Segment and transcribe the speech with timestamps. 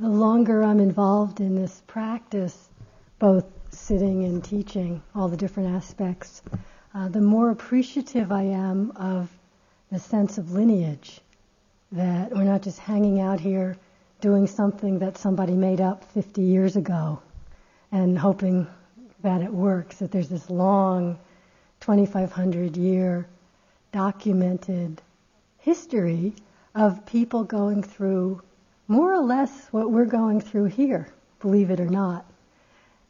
[0.00, 2.68] the longer I'm involved in this practice,
[3.18, 6.40] both sitting and teaching, all the different aspects,
[6.94, 9.28] uh, the more appreciative I am of
[9.90, 11.20] the sense of lineage.
[11.90, 13.76] That we're not just hanging out here
[14.20, 17.20] doing something that somebody made up 50 years ago
[17.90, 18.68] and hoping
[19.22, 21.18] that it works, that there's this long
[21.80, 23.26] 2,500 year
[23.90, 25.02] documented
[25.58, 26.34] history
[26.76, 28.42] of people going through
[28.88, 31.06] more or less what we're going through here,
[31.40, 32.24] believe it or not.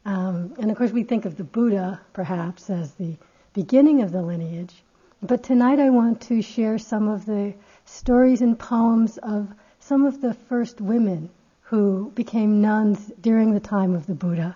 [0.05, 3.15] Um, and of course, we think of the Buddha perhaps as the
[3.53, 4.73] beginning of the lineage.
[5.21, 7.53] But tonight I want to share some of the
[7.85, 9.47] stories and poems of
[9.79, 11.29] some of the first women
[11.61, 14.55] who became nuns during the time of the Buddha.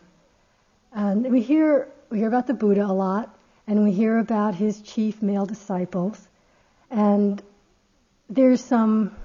[0.92, 3.34] And we hear, we hear about the Buddha a lot,
[3.68, 6.28] and we hear about his chief male disciples.
[6.92, 7.42] And
[8.30, 9.16] there's some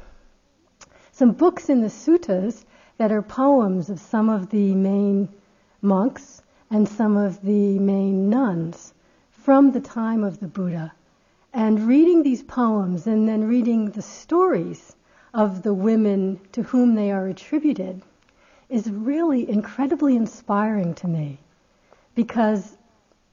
[1.19, 2.65] some books in the suttas
[2.97, 5.29] that are poems of some of the main
[5.83, 8.95] monks and some of the main nuns
[9.33, 10.93] from the time of the Buddha.
[11.53, 14.95] And reading these poems and then reading the stories
[15.35, 18.01] of the women to whom they are attributed
[18.69, 21.41] is really incredibly inspiring to me
[22.15, 22.77] because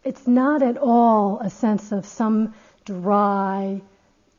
[0.03, 2.51] it's not at all a sense of some
[2.83, 3.79] dry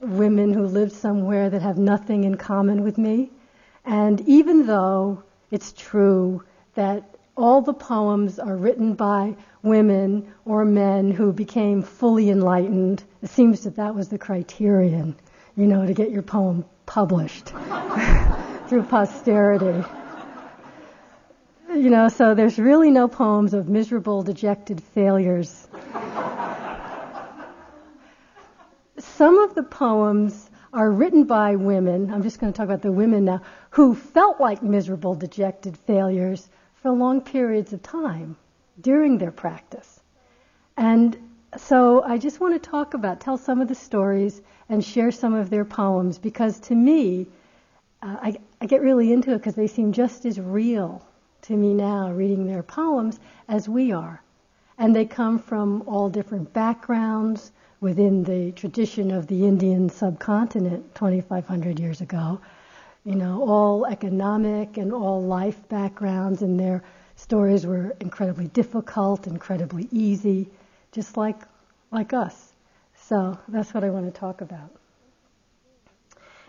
[0.00, 3.30] women who live somewhere that have nothing in common with me.
[3.86, 6.42] And even though it's true
[6.74, 13.30] that all the poems are written by women or men who became fully enlightened, it
[13.30, 15.14] seems that that was the criterion,
[15.56, 17.48] you know, to get your poem published
[18.68, 19.86] through posterity.
[21.68, 25.68] You know, so there's really no poems of miserable, dejected failures.
[28.98, 30.45] Some of the poems
[30.76, 34.38] are written by women, I'm just going to talk about the women now, who felt
[34.38, 38.36] like miserable, dejected failures for long periods of time
[38.82, 40.00] during their practice.
[40.76, 41.16] And
[41.56, 45.32] so I just want to talk about, tell some of the stories and share some
[45.32, 47.26] of their poems because to me,
[48.02, 51.02] uh, I, I get really into it because they seem just as real
[51.42, 53.18] to me now reading their poems
[53.48, 54.22] as we are.
[54.76, 61.78] And they come from all different backgrounds, within the tradition of the Indian subcontinent 2,500
[61.78, 62.40] years ago.
[63.04, 66.82] You know, all economic and all life backgrounds, and their
[67.14, 70.48] stories were incredibly difficult, incredibly easy,
[70.92, 71.40] just like
[71.90, 72.52] like us.
[73.08, 74.70] So that's what I want to talk about.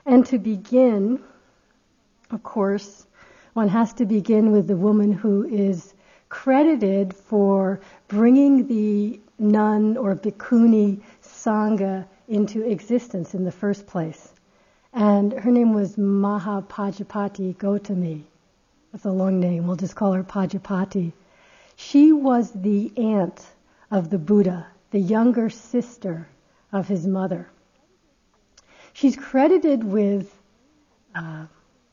[0.06, 1.22] And to begin,
[2.32, 3.06] of course,
[3.54, 5.94] one has to begin with the woman who is
[6.30, 11.02] credited for bringing the nun or bhikkhuni
[11.44, 14.34] Sangha into existence in the first place.
[14.94, 18.24] And her name was Mahapajapati Gotami.
[18.92, 19.68] That's a long name.
[19.68, 21.14] We'll just call her Pajapati.
[21.76, 23.46] She was the aunt
[23.92, 26.28] of the Buddha, the younger sister
[26.72, 27.48] of his mother.
[28.94, 30.34] She's credited with
[31.14, 31.46] uh,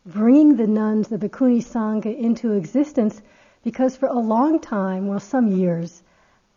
[0.06, 3.20] bringing the nuns, the Bhikkhuni Sangha, into existence
[3.62, 6.02] because for a long time, well, some years,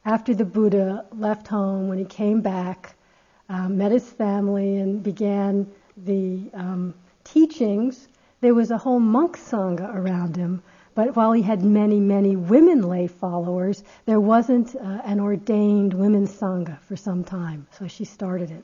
[0.07, 2.95] after the Buddha left home, when he came back,
[3.49, 6.93] um, met his family, and began the um,
[7.25, 8.07] teachings,
[8.39, 10.63] there was a whole monk sangha around him.
[10.95, 16.31] But while he had many, many women lay followers, there wasn't uh, an ordained women's
[16.31, 17.67] sangha for some time.
[17.71, 18.63] So she started it.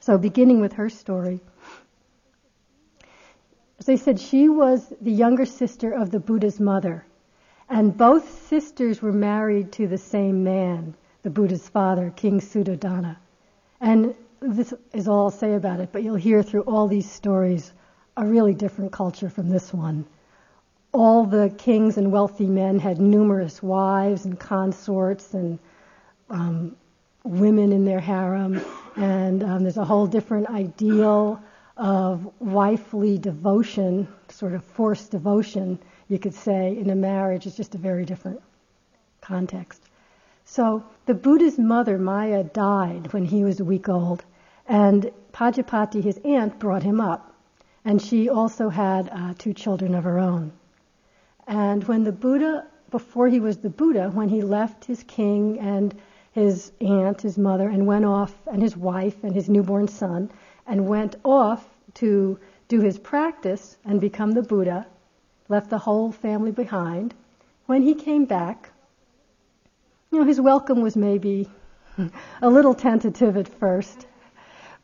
[0.00, 1.40] So beginning with her story,
[3.78, 7.06] as I said, she was the younger sister of the Buddha's mother.
[7.70, 10.92] And both sisters were married to the same man,
[11.22, 13.16] the Buddha's father, King Suddhodana.
[13.80, 17.72] And this is all I'll say about it, but you'll hear through all these stories
[18.16, 20.04] a really different culture from this one.
[20.92, 25.60] All the kings and wealthy men had numerous wives and consorts and
[26.28, 26.74] um,
[27.22, 28.60] women in their harem,
[28.96, 31.40] and um, there's a whole different ideal
[31.76, 35.78] of wifely devotion, sort of forced devotion,
[36.10, 38.42] you could say, in a marriage is just a very different
[39.20, 39.80] context.
[40.44, 44.24] So the Buddha's mother, Maya, died when he was a week old,
[44.66, 47.32] and Pajapati, his aunt, brought him up.
[47.84, 50.50] And she also had uh, two children of her own.
[51.46, 55.94] And when the Buddha, before he was the Buddha, when he left his king and
[56.32, 60.28] his aunt, his mother, and went off, and his wife and his newborn son,
[60.66, 61.64] and went off
[61.94, 62.36] to
[62.66, 64.86] do his practice and become the Buddha,
[65.50, 67.12] left the whole family behind.
[67.66, 68.70] When he came back,
[70.10, 71.50] you know, his welcome was maybe
[72.42, 74.06] a little tentative at first,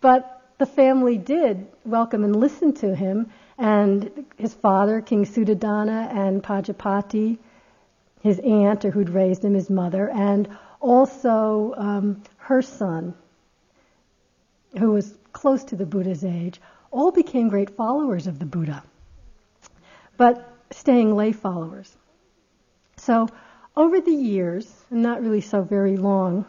[0.00, 6.42] but the family did welcome and listen to him, And his father, King Suddhodana, and
[6.42, 7.38] Pajapati,
[8.22, 10.48] his aunt, or who'd raised him, his mother, and
[10.80, 13.14] also um, her son,
[14.78, 16.60] who was close to the Buddha's age,
[16.90, 18.82] all became great followers of the Buddha,
[20.16, 21.96] but staying lay followers.
[22.96, 23.28] So,
[23.76, 26.46] over the years, and not really so very long,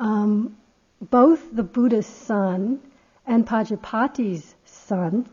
[0.00, 0.56] um,
[1.00, 2.80] both the Buddha's son
[3.26, 5.28] and Pajapati's son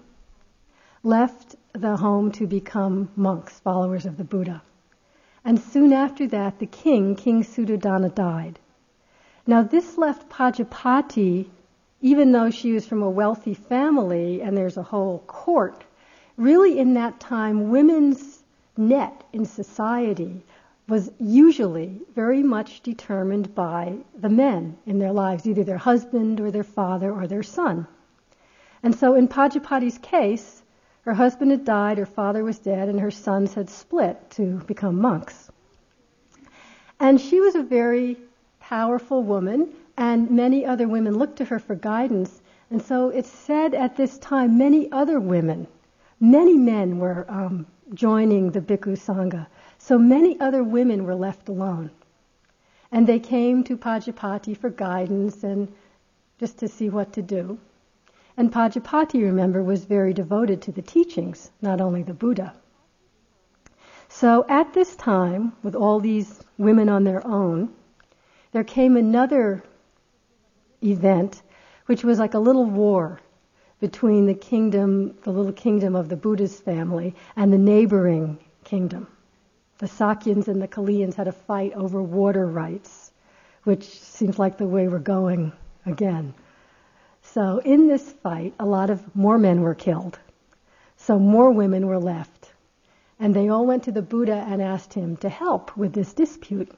[1.03, 4.61] left the home to become monks, followers of the Buddha.
[5.43, 8.59] And soon after that, the king, King Suddhodana, died.
[9.47, 11.49] Now, this left Pajapati,
[12.01, 15.83] even though she was from a wealthy family and there's a whole court,
[16.37, 18.43] really in that time, women's
[18.77, 20.41] net in society
[20.87, 26.51] was usually very much determined by the men in their lives, either their husband or
[26.51, 27.87] their father or their son.
[28.83, 30.61] And so in Pajapati's case,
[31.01, 34.99] her husband had died, her father was dead, and her sons had split to become
[35.01, 35.49] monks.
[36.99, 38.17] And she was a very
[38.59, 42.41] powerful woman, and many other women looked to her for guidance.
[42.69, 45.67] And so it's said at this time, many other women,
[46.19, 49.47] many men were um, joining the Bhikkhu Sangha.
[49.77, 51.91] So many other women were left alone.
[52.91, 55.71] And they came to Pajapati for guidance and
[56.39, 57.57] just to see what to do.
[58.37, 62.53] And Pajapati, remember, was very devoted to the teachings, not only the Buddha.
[64.07, 67.69] So at this time, with all these women on their own,
[68.51, 69.63] there came another
[70.83, 71.41] event,
[71.85, 73.19] which was like a little war
[73.91, 79.05] between the kingdom, the little kingdom of the Buddha's family, and the neighboring kingdom.
[79.77, 83.11] The Sakyans and the Kaliyans had a fight over water rights,
[83.63, 85.51] which seems like the way we're going
[85.85, 86.33] again.
[87.21, 90.17] So in this fight, a lot of more men were killed.
[90.97, 92.53] So more women were left.
[93.19, 96.71] And they all went to the Buddha and asked him to help with this dispute.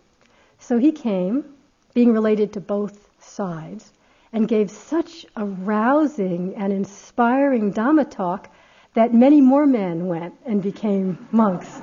[0.59, 1.45] So he came,
[1.93, 3.93] being related to both sides,
[4.37, 8.47] and gave such a rousing and inspiring Dhamma talk
[8.93, 11.81] that many more men went and became monks.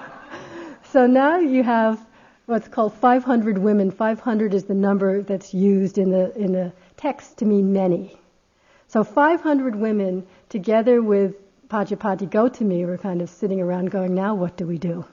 [0.92, 2.00] so now you have
[2.46, 3.90] what's called 500 women.
[3.90, 8.18] 500 is the number that's used in the in the text to mean many.
[8.88, 11.34] So 500 women together with
[11.68, 15.04] Pajapati Gotami were kind of sitting around going, now what do we do?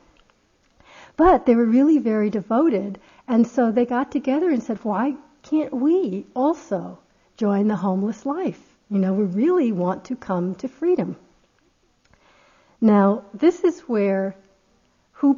[1.17, 2.97] But they were really very devoted,
[3.27, 6.99] and so they got together and said, why can't we also
[7.37, 8.61] join the homeless life?
[8.89, 11.15] You know, we really want to come to freedom.
[12.79, 14.35] Now, this is where
[15.13, 15.33] who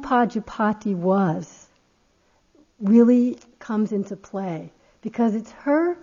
[0.94, 1.68] was
[2.80, 4.72] really comes into play
[5.02, 5.96] because it's her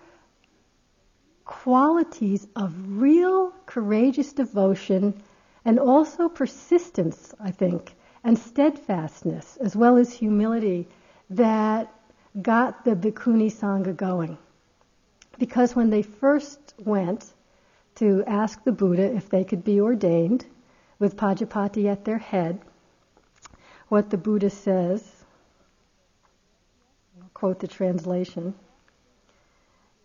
[1.46, 5.22] qualities of real courageous devotion
[5.66, 10.88] and also persistence, I think, and steadfastness, as well as humility,
[11.32, 11.94] that
[12.40, 14.38] got the Bhikkhuni Sangha going.
[15.40, 17.26] Because when they first went
[17.96, 20.46] to ask the Buddha if they could be ordained,
[21.02, 22.62] with Pajapati at their head,
[23.90, 25.04] what the Buddha says,
[27.20, 28.54] I'll quote the translation.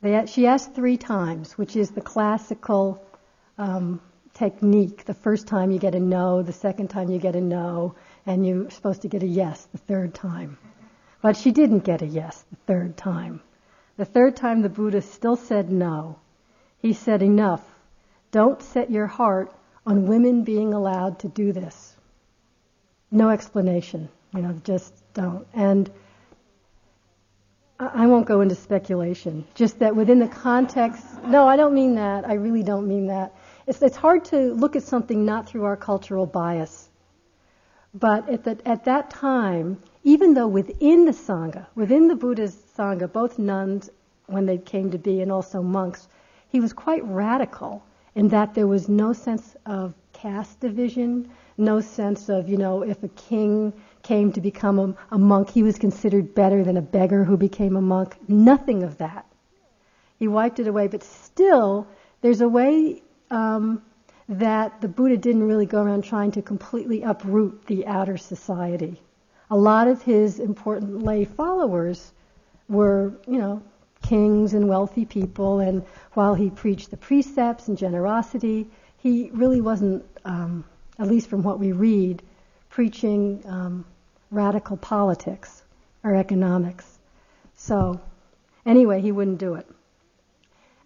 [0.01, 3.05] They, she asked three times, which is the classical
[3.59, 4.01] um,
[4.33, 5.05] technique.
[5.05, 8.47] The first time you get a no, the second time you get a no, and
[8.47, 10.57] you're supposed to get a yes the third time.
[11.27, 13.41] But she didn't get a yes the third time.
[13.97, 16.21] The third time the Buddha still said no.
[16.79, 17.65] He said, Enough.
[18.31, 19.53] Don't set your heart
[19.85, 21.97] on women being allowed to do this.
[23.11, 24.09] No explanation.
[24.35, 25.45] You know, just don't.
[25.53, 25.91] And
[27.81, 29.47] I won't go into speculation.
[29.57, 32.25] Just that within the context, no, I don't mean that.
[32.25, 33.35] I really don't mean that.
[33.67, 36.89] It's, it's hard to look at something not through our cultural bias.
[37.93, 43.13] But at, the, at that time, even though within the Sangha, within the Buddha's Sangha,
[43.13, 43.91] both nuns
[44.27, 46.07] when they came to be and also monks,
[46.49, 47.83] he was quite radical
[48.15, 53.03] in that there was no sense of caste division, no sense of, you know, if
[53.03, 53.73] a king
[54.05, 57.75] came to become a, a, monk, he was considered better than a beggar who became
[57.75, 58.17] a monk.
[58.29, 59.27] Nothing of that.
[60.21, 61.85] He wiped it away, but still,
[62.21, 63.83] there's a way um,
[64.29, 69.03] that the Buddha didn't really go around trying to completely uproot the outer society.
[69.51, 72.13] A lot of his important lay followers
[72.69, 73.63] were, you know,
[74.03, 75.85] kings and wealthy people, and
[76.15, 80.65] while he preached the precepts and generosity, he really wasn't, um,
[80.99, 82.23] at least from what we read,
[82.71, 83.85] preaching um,
[84.31, 85.63] radical politics
[86.03, 86.99] or economics.
[87.55, 88.01] So,
[88.65, 89.67] anyway, he wouldn't do it.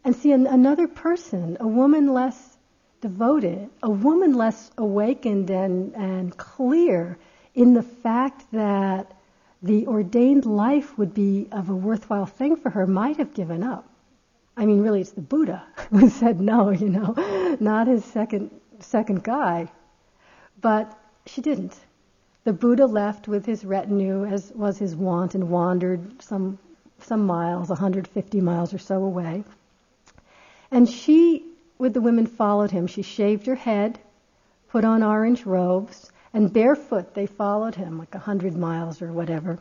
[0.05, 2.59] And see, an, another person, a woman less
[3.00, 7.19] devoted, a woman less awakened and, and clear
[7.54, 9.12] in the fact that
[9.62, 13.87] the ordained life would be of a worthwhile thing for her might have given up.
[14.57, 19.23] I mean, really, it's the Buddha who said no, you know, not his second second
[19.23, 19.71] guy.
[20.61, 21.78] But she didn't.
[22.45, 26.59] The Buddha left with his retinue, as was his wont, and wandered some
[26.99, 29.45] some miles, 150 miles or so away.
[30.71, 31.45] And she,
[31.78, 32.87] with the women, followed him.
[32.87, 33.99] She shaved her head,
[34.69, 39.59] put on orange robes, and barefoot they followed him, like a hundred miles or whatever,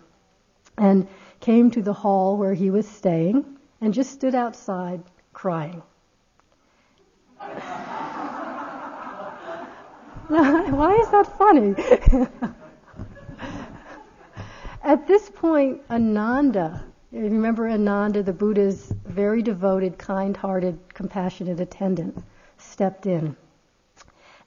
[0.78, 1.08] and
[1.40, 3.44] came to the hall where he was staying,
[3.82, 5.02] and just stood outside
[5.34, 5.82] crying.
[10.28, 11.76] Why is that funny?
[14.84, 22.24] At this point, Ananda, remember Ananda, the Buddha's very devoted, kind hearted, compassionate attendant,
[22.58, 23.36] stepped in.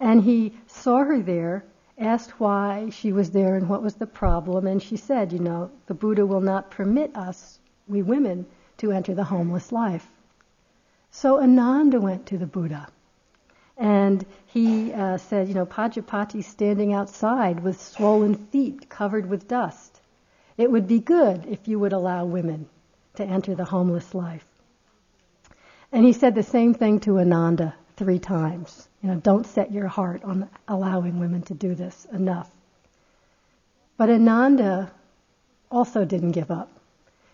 [0.00, 1.64] And he saw her there,
[1.98, 5.70] asked why she was there and what was the problem, and she said, You know,
[5.86, 8.46] the Buddha will not permit us, we women,
[8.78, 10.10] to enter the homeless life.
[11.10, 12.88] So Ananda went to the Buddha.
[13.76, 20.00] And he uh, said, you know, Pajapati standing outside with swollen feet covered with dust.
[20.56, 22.68] It would be good if you would allow women
[23.14, 24.46] to enter the homeless life.
[25.90, 28.88] And he said the same thing to Ananda three times.
[29.00, 32.50] You know, don't set your heart on allowing women to do this enough.
[33.96, 34.90] But Ananda
[35.70, 36.68] also didn't give up.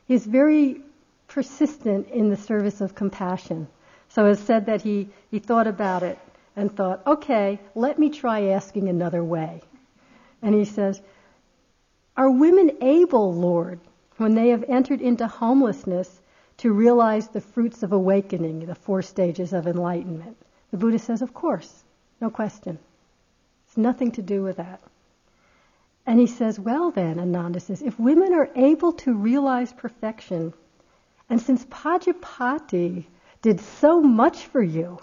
[0.07, 0.83] He's very
[1.27, 3.67] persistent in the service of compassion.
[4.11, 6.19] So it's said that he, he thought about it
[6.55, 9.63] and thought, okay, let me try asking another way.
[10.43, 11.01] And he says,
[12.15, 13.81] Are women able, Lord,
[14.19, 16.21] when they have entered into homelessness,
[16.59, 20.37] to realize the fruits of awakening, the four stages of enlightenment?
[20.71, 21.85] The Buddha says, Of course,
[22.21, 22.79] no question.
[23.67, 24.81] It's nothing to do with that.
[26.07, 30.55] And he says, Well, then, Ananda says, if women are able to realize perfection,
[31.29, 33.07] and since Pajapati
[33.43, 34.99] did so much for you,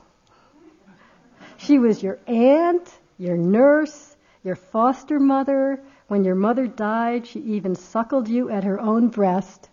[1.58, 5.80] she was your aunt, your nurse, your foster mother.
[6.08, 9.70] When your mother died, she even suckled you at her own breast.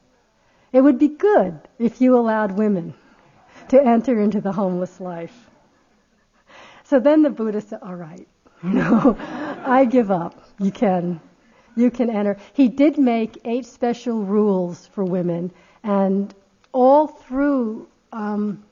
[0.72, 2.94] It would be good if you allowed women
[3.68, 5.50] to enter into the homeless life.
[6.92, 8.28] So then the Buddha said, all right,
[8.62, 9.16] you know,
[9.64, 10.34] I give up.
[10.58, 11.22] You can,
[11.74, 12.36] you can enter.
[12.52, 15.50] He did make eight special rules for women,
[15.82, 16.34] and
[16.72, 18.62] all through um,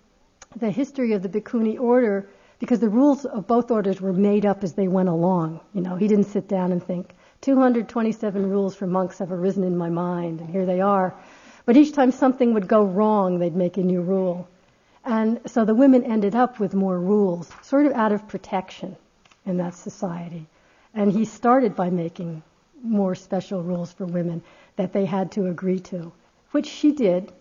[0.55, 4.65] the history of the Bhikkhuni order, because the rules of both orders were made up
[4.65, 5.59] as they went along.
[5.73, 9.79] You know, he didn't sit down and think, 227 rules for monks have arisen in
[9.79, 11.15] my mind, and here they are.
[11.65, 14.47] But each time something would go wrong, they'd make a new rule.
[15.05, 18.97] And so the women ended up with more rules, sort of out of protection
[19.47, 20.47] in that society.
[20.95, 22.43] And he started by making
[22.83, 24.43] more special rules for women
[24.77, 26.13] that they had to agree to,
[26.51, 27.33] which she did.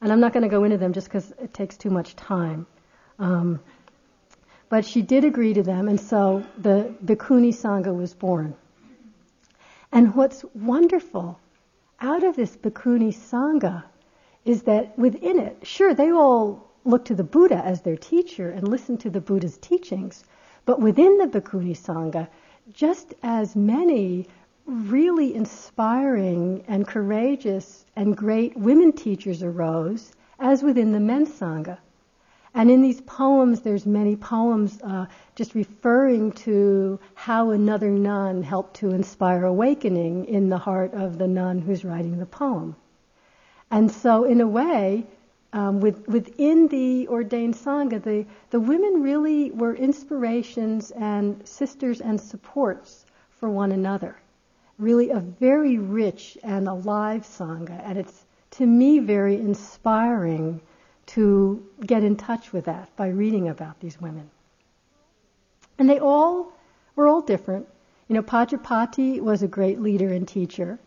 [0.00, 2.66] And I'm not going to go into them just because it takes too much time.
[3.18, 3.60] Um,
[4.68, 8.54] but she did agree to them, and so the Bhikkhuni Sangha was born.
[9.92, 11.38] And what's wonderful
[12.00, 13.84] out of this Bhikkhuni Sangha
[14.44, 18.68] is that within it, sure, they all look to the Buddha as their teacher and
[18.68, 20.24] listen to the Buddha's teachings,
[20.64, 22.28] but within the Bhikkhuni Sangha,
[22.72, 24.26] just as many
[24.66, 31.78] really inspiring and courageous and great women teachers arose as within the men's Sangha.
[32.54, 38.76] And in these poems, there's many poems uh, just referring to how another nun helped
[38.76, 42.74] to inspire awakening in the heart of the nun who's writing the poem.
[43.70, 45.06] And so, in a way,
[45.56, 52.20] um, with, within the ordained sangha, the, the women really were inspirations and sisters and
[52.20, 54.16] supports for one another.
[54.78, 60.60] Really, a very rich and alive sangha, and it's to me very inspiring
[61.06, 64.28] to get in touch with that by reading about these women.
[65.78, 66.52] And they all
[66.96, 67.66] were all different.
[68.08, 70.78] You know, Pajapati was a great leader and teacher.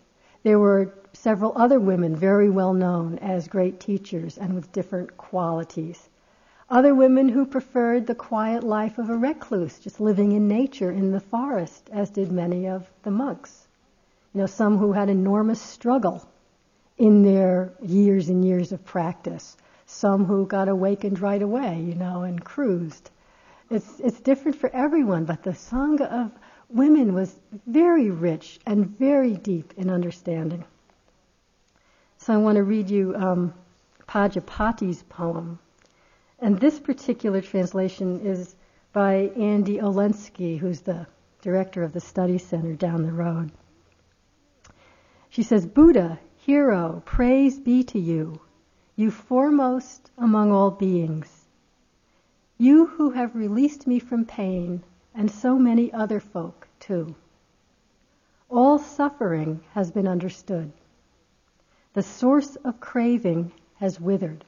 [0.43, 6.09] There were several other women very well known as great teachers and with different qualities.
[6.69, 11.11] Other women who preferred the quiet life of a recluse, just living in nature in
[11.11, 13.67] the forest, as did many of the monks.
[14.33, 16.25] You know, some who had enormous struggle
[16.97, 19.57] in their years and years of practice
[19.89, 23.09] some who got awakened right away, you know, and cruised.
[23.71, 26.31] It's, it's different for everyone, but the Sangha of
[26.69, 30.63] women was very rich and very deep in understanding.
[32.17, 33.53] So I want to read you um,
[34.07, 35.59] Pajapati's poem.
[36.39, 38.55] And this particular translation is
[38.93, 41.07] by Andy Olendzki, who's the
[41.41, 43.51] director of the study center down the road.
[45.29, 48.41] She says, Buddha, hero, praise be to you,
[48.95, 51.45] you foremost among all beings.
[52.57, 54.83] You who have released me from pain,
[55.15, 57.15] and so many other folk too.
[58.49, 60.71] All suffering has been understood.
[61.93, 64.45] The source of craving has withered.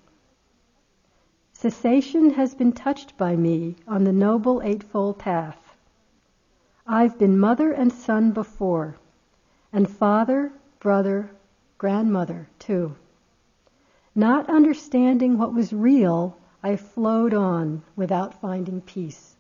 [1.54, 5.76] Cessation has been touched by me on the noble eightfold path.
[6.88, 8.96] I've been mother and son before,
[9.72, 11.30] and father, brother,
[11.78, 12.96] grandmother too.
[14.16, 19.31] Not understanding what was real, I flowed on without finding peace.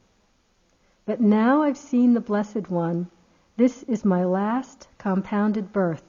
[1.11, 3.11] But now I've seen the Blessed One.
[3.57, 6.05] This is my last compounded birth.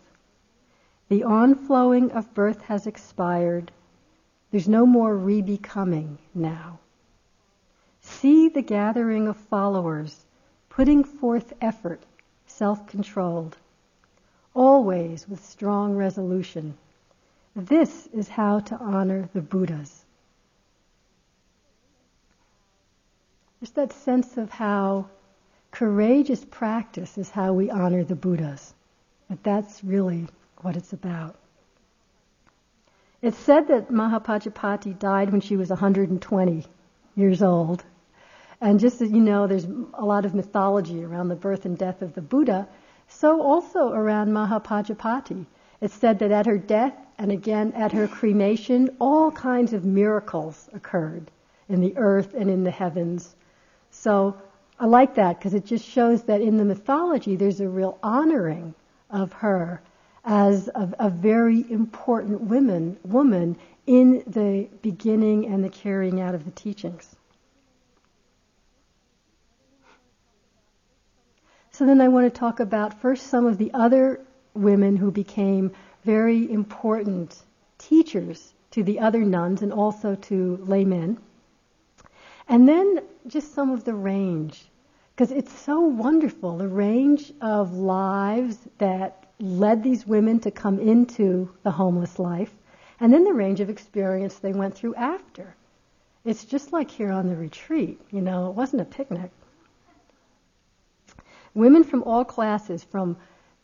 [1.08, 3.72] The onflowing of birth has expired.
[4.52, 6.78] There's no more rebecoming now.
[8.00, 10.24] See the gathering of followers
[10.68, 12.06] putting forth effort,
[12.46, 13.56] self controlled,
[14.54, 16.78] always with strong resolution.
[17.56, 20.01] This is how to honor the Buddhas.
[23.62, 25.06] Just that sense of how
[25.70, 28.74] courageous practice is how we honor the Buddhas.
[29.30, 30.26] That that's really
[30.62, 31.36] what it's about.
[33.22, 36.66] It's said that Mahapajapati died when she was 120
[37.14, 37.84] years old.
[38.60, 42.02] And just as you know, there's a lot of mythology around the birth and death
[42.02, 42.66] of the Buddha,
[43.06, 45.46] so also around Mahapajapati.
[45.80, 50.68] It's said that at her death and again at her cremation, all kinds of miracles
[50.72, 51.30] occurred
[51.68, 53.36] in the earth and in the heavens.
[53.92, 54.36] So
[54.80, 58.74] I like that because it just shows that in the mythology there's a real honoring
[59.10, 59.80] of her
[60.24, 63.56] as a, a very important woman, woman
[63.86, 67.14] in the beginning and the carrying out of the teachings.
[71.72, 74.20] So then I want to talk about first some of the other
[74.54, 75.72] women who became
[76.04, 77.42] very important
[77.78, 81.18] teachers to the other nuns and also to laymen.
[82.48, 84.64] And then just some of the range,
[85.14, 91.52] because it's so wonderful, the range of lives that led these women to come into
[91.62, 92.52] the homeless life,
[93.00, 95.54] and then the range of experience they went through after.
[96.24, 99.30] It's just like here on the retreat, you know, it wasn't a picnic.
[101.54, 103.16] Women from all classes, from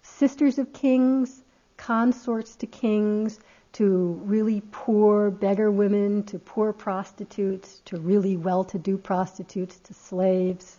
[0.03, 1.43] sisters of kings,
[1.77, 3.39] consorts to kings,
[3.73, 9.95] to really poor beggar women, to poor prostitutes, to really well to do prostitutes, to
[9.95, 10.79] slaves,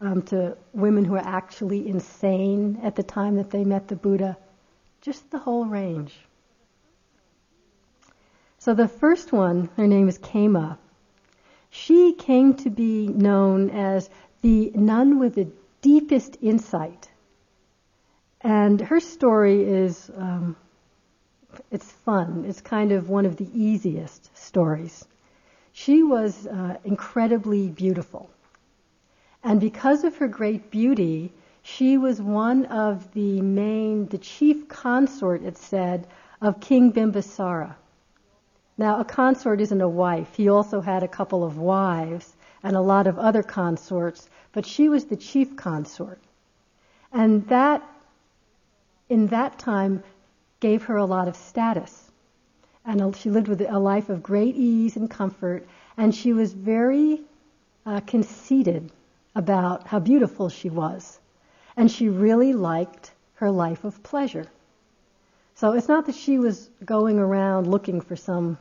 [0.00, 4.36] um, to women who are actually insane at the time that they met the Buddha,
[5.00, 6.14] just the whole range.
[8.58, 10.78] So the first one, her name is Khema.
[11.70, 14.08] She came to be known as
[14.42, 15.48] the nun with the
[15.80, 17.10] deepest insight.
[18.40, 20.56] And her story is, um,
[21.70, 22.44] it's fun.
[22.46, 25.04] It's kind of one of the easiest stories.
[25.72, 28.30] She was uh, incredibly beautiful.
[29.42, 35.42] And because of her great beauty, she was one of the main, the chief consort,
[35.42, 36.06] it said,
[36.40, 37.74] of King Bimbisara.
[38.78, 40.34] Now, a consort isn't a wife.
[40.34, 44.88] He also had a couple of wives and a lot of other consorts, but she
[44.88, 46.18] was the chief consort.
[47.12, 47.82] And that,
[49.08, 50.02] in that time,
[50.62, 52.10] gave her a lot of status.
[52.84, 57.20] And she lived with a life of great ease and comfort, and she was very
[57.84, 58.90] uh, conceited
[59.34, 61.18] about how beautiful she was.
[61.76, 64.46] And she really liked her life of pleasure.
[65.56, 68.56] So it's not that she was going around looking for some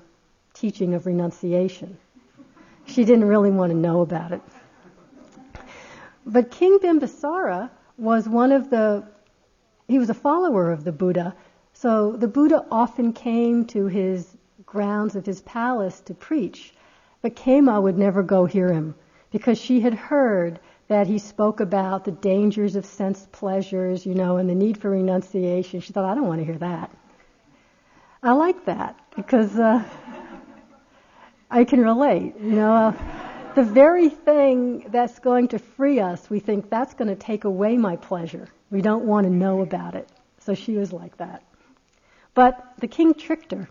[0.55, 1.97] teaching of renunciation.
[2.85, 4.41] She didn't really want to know about it.
[6.25, 9.03] But King Bimbisara was one of the,
[9.87, 11.35] he was a follower of the Buddha.
[11.81, 16.75] So the Buddha often came to his grounds of his palace to preach.
[17.23, 18.93] But Khema would never go hear him
[19.31, 24.37] because she had heard that he spoke about the dangers of sense pleasures, you know,
[24.37, 25.79] and the need for renunciation.
[25.79, 26.91] She thought, I don't want to hear that.
[28.21, 29.83] I like that because uh,
[31.49, 32.35] I can relate.
[32.39, 32.95] You know,
[33.55, 37.75] the very thing that's going to free us, we think that's going to take away
[37.75, 38.47] my pleasure.
[38.69, 40.07] We don't want to know about it.
[40.37, 41.41] So she was like that.
[42.33, 43.67] But the king tricked her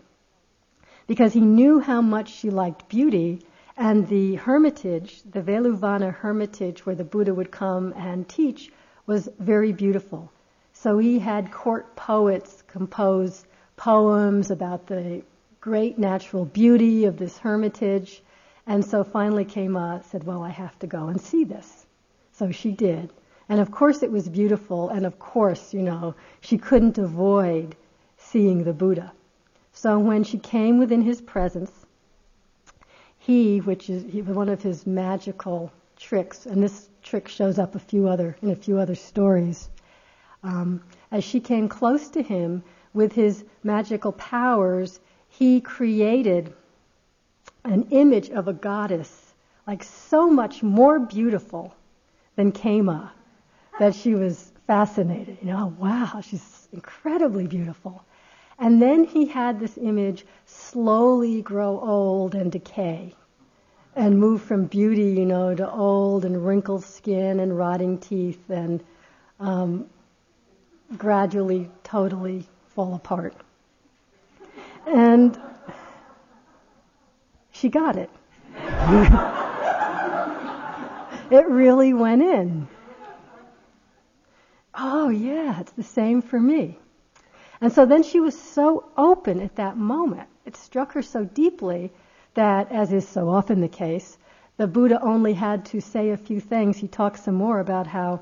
[1.07, 3.43] because he knew how much she liked beauty
[3.77, 8.71] and the hermitage, the Veluvana hermitage where the Buddha would come and teach,
[9.07, 10.31] was very beautiful.
[10.75, 13.45] So he had court poets compose
[13.77, 15.23] poems about the
[15.61, 18.23] great natural beauty of this hermitage.
[18.67, 21.87] And so finally Khema uh, said, Well, I have to go and see this.
[22.33, 23.11] So she did.
[23.49, 27.75] And of course it was beautiful, and of course, you know, she couldn't avoid
[28.31, 29.13] seeing the Buddha.
[29.73, 31.73] So when she came within his presence,
[33.19, 37.79] he, which is he, one of his magical tricks, and this trick shows up a
[37.79, 39.69] few other in a few other stories.
[40.43, 42.63] Um, as she came close to him
[42.95, 46.53] with his magical powers, he created
[47.65, 49.35] an image of a goddess,
[49.67, 51.75] like so much more beautiful
[52.37, 53.11] than Khema,
[53.79, 55.39] that she was fascinated.
[55.43, 58.03] You know, wow, she's incredibly beautiful.
[58.61, 63.15] And then he had this image slowly grow old and decay
[63.97, 68.85] and move from beauty, you know, to old and wrinkled skin and rotting teeth and
[69.41, 69.89] um,
[70.99, 73.35] gradually, totally fall apart.
[74.87, 75.41] And
[77.51, 78.11] she got it.
[81.31, 82.69] it really went in.
[84.75, 86.79] Oh, yeah, it's the same for me.
[87.61, 90.29] And so then she was so open at that moment.
[90.47, 91.93] It struck her so deeply
[92.35, 94.17] that, as is so often the case,
[94.57, 96.79] the Buddha only had to say a few things.
[96.79, 98.21] He talks some more about how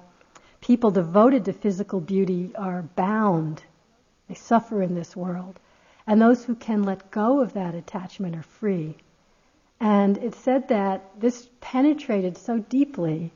[0.60, 3.62] people devoted to physical beauty are bound,
[4.28, 5.58] they suffer in this world.
[6.06, 8.96] And those who can let go of that attachment are free.
[9.78, 13.32] And it said that this penetrated so deeply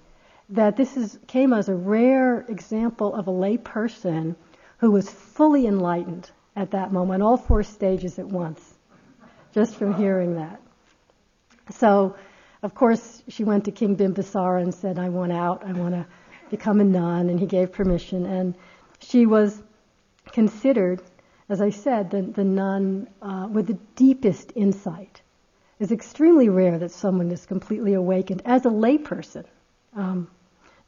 [0.49, 4.35] that this is, came as a rare example of a lay person
[4.83, 8.75] who was fully enlightened at that moment, all four stages at once,
[9.55, 10.61] just from hearing that.
[11.71, 12.17] So,
[12.65, 16.05] of course, she went to King Bimbisara and said, I want out, I want to
[16.51, 18.27] become a nun, and he gave permission.
[18.27, 18.57] And
[18.99, 19.63] she was
[20.33, 21.01] considered,
[21.49, 25.23] as I said, the, the nun uh, with the deepest insight.
[25.79, 29.45] It's extremely rare that someone is completely awakened as a layperson,
[29.95, 30.27] um,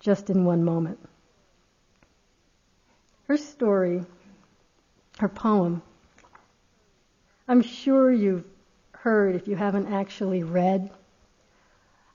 [0.01, 0.99] just in one moment.
[3.27, 4.05] Her story,
[5.19, 5.83] her poem,
[7.49, 8.45] I'm sure you've
[8.93, 10.91] heard, if you haven't actually read,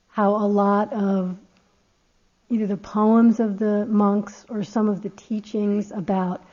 [0.08, 1.36] how a lot of
[2.48, 6.44] either the poems of the monks or some of the teachings about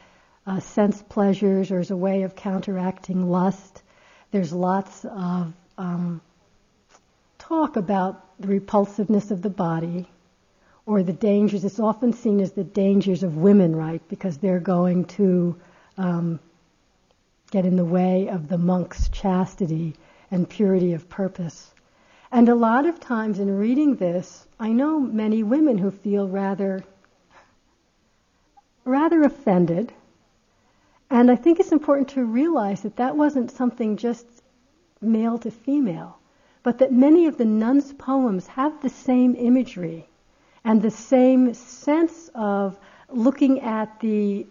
[0.45, 3.83] uh, sense pleasures or as a way of counteracting lust.
[4.31, 6.21] There's lots of um,
[7.37, 10.07] talk about the repulsiveness of the body
[10.87, 11.65] or the dangers.
[11.65, 14.01] It's often seen as the dangers of women, right?
[14.07, 15.59] Because they're going to
[15.97, 16.39] um,
[17.51, 19.95] get in the way of the monk's chastity
[20.31, 21.73] and purity of purpose.
[22.31, 26.83] And a lot of times in reading this, I know many women who feel rather,
[28.85, 29.91] rather offended.
[31.09, 34.25] And I think it's important to realize that that wasn't something just
[35.01, 36.17] male to female,
[36.63, 40.07] but that many of the nuns' poems have the same imagery
[40.67, 42.77] and the same sense of
[43.09, 44.45] looking at the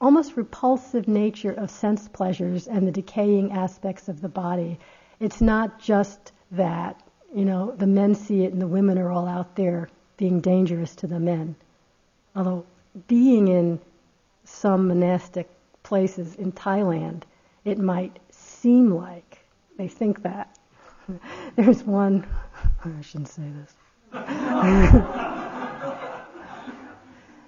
[0.00, 4.78] almost repulsive nature of sense pleasures and the decaying aspects of the body.
[5.18, 7.02] It's not just that,
[7.34, 10.94] you know, the men see it and the women are all out there being dangerous
[10.96, 11.56] to the men.
[12.36, 12.64] Although
[13.08, 13.80] being in
[14.44, 15.48] some monastic
[15.82, 17.24] places in Thailand,
[17.64, 19.40] it might seem like
[19.76, 20.56] they think that.
[21.56, 22.24] There's one,
[22.84, 23.50] I shouldn't say
[24.12, 25.32] this.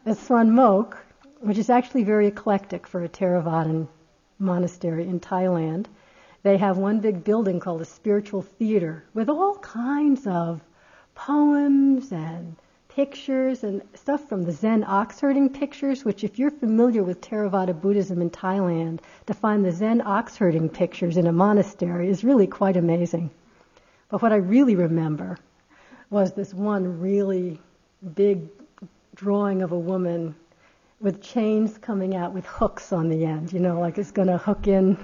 [0.09, 0.97] at Suan Mokkh,
[1.41, 3.87] which is actually very eclectic for a Theravadan
[4.39, 5.85] monastery in Thailand.
[6.43, 10.63] They have one big building called a spiritual theater with all kinds of
[11.15, 12.57] poems and
[12.89, 17.79] pictures and stuff from the Zen ox herding pictures, which if you're familiar with Theravada
[17.79, 22.47] Buddhism in Thailand, to find the Zen ox herding pictures in a monastery is really
[22.47, 23.31] quite amazing.
[24.09, 25.37] But what I really remember
[26.09, 27.61] was this one really
[28.15, 28.49] big
[29.19, 30.33] drawing of a woman
[31.01, 34.39] with chains coming out with hooks on the end, you know, like it's going to
[34.39, 34.97] hook in,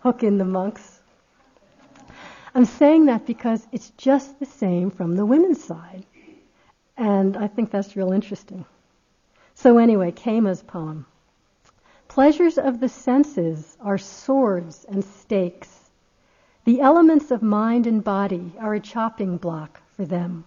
[0.00, 1.00] hook in the monks.
[2.54, 6.06] I'm saying that because it's just the same from the women's side.
[6.96, 8.64] And I think that's real interesting.
[9.54, 11.04] So anyway, Khema's poem.
[12.08, 15.90] Pleasures of the senses are swords and stakes.
[16.64, 20.44] The elements of mind and body are a chopping block for them.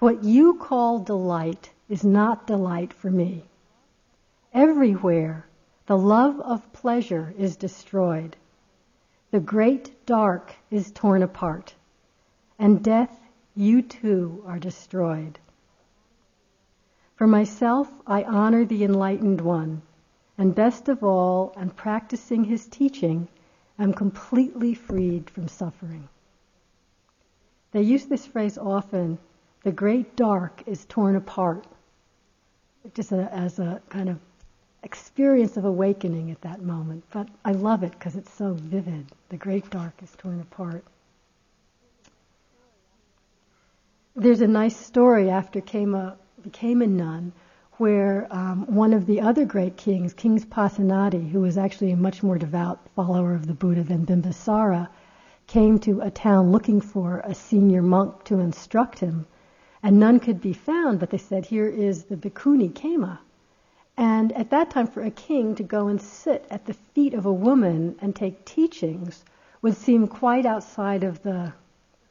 [0.00, 3.44] What you call delight is not delight for me.
[4.52, 5.46] Everywhere
[5.86, 8.36] the love of pleasure is destroyed.
[9.30, 11.74] The great dark is torn apart.
[12.58, 13.20] And death,
[13.54, 15.38] you too are destroyed.
[17.16, 19.82] For myself, I honor the enlightened one,
[20.38, 23.28] and best of all, and practicing his teaching,
[23.78, 26.08] I'm completely freed from suffering.
[27.72, 29.18] They use this phrase often
[29.64, 31.66] the great dark is torn apart,
[32.92, 34.18] just a, as a kind of
[34.82, 37.04] experience of awakening at that moment.
[37.10, 39.06] But I love it because it's so vivid.
[39.30, 40.84] The great dark is torn apart.
[44.16, 47.32] There's a nice story after Khema became a nun
[47.78, 52.22] where um, one of the other great kings, King Pasenadi, who was actually a much
[52.22, 54.88] more devout follower of the Buddha than Bimbisara,
[55.46, 59.26] came to a town looking for a senior monk to instruct him.
[59.84, 63.18] And none could be found, but they said, Here is the bhikkhuni Khema.
[63.98, 67.26] And at that time, for a king to go and sit at the feet of
[67.26, 69.22] a woman and take teachings
[69.60, 71.52] would seem quite outside of the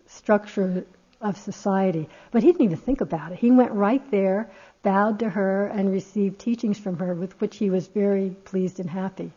[0.05, 0.85] structure
[1.19, 2.07] of society.
[2.29, 3.39] But he didn't even think about it.
[3.39, 4.51] He went right there,
[4.83, 8.89] bowed to her, and received teachings from her, with which he was very pleased and
[8.91, 9.31] happy.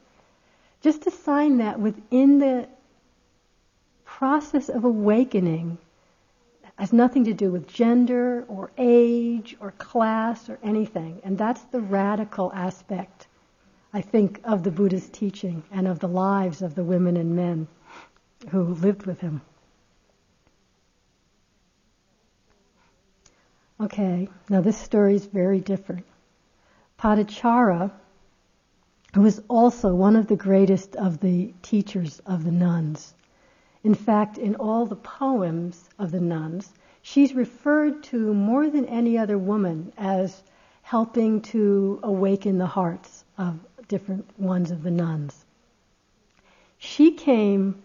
[0.82, 2.68] Just a sign that within the
[4.04, 5.78] process of awakening
[6.78, 11.20] has nothing to do with gender or age or class or anything.
[11.24, 13.28] And that's the radical aspect,
[13.92, 17.66] I think, of the Buddha's teaching and of the lives of the women and men
[18.50, 19.40] who lived with him.
[23.80, 26.06] Okay, now this story is very different.
[26.98, 27.90] Padachara,
[29.14, 33.14] who was also one of the greatest of the teachers of the nuns.
[33.86, 39.16] In fact, in all the poems of the nuns, she's referred to more than any
[39.16, 40.42] other woman as
[40.82, 45.44] helping to awaken the hearts of different ones of the nuns.
[46.78, 47.80] She came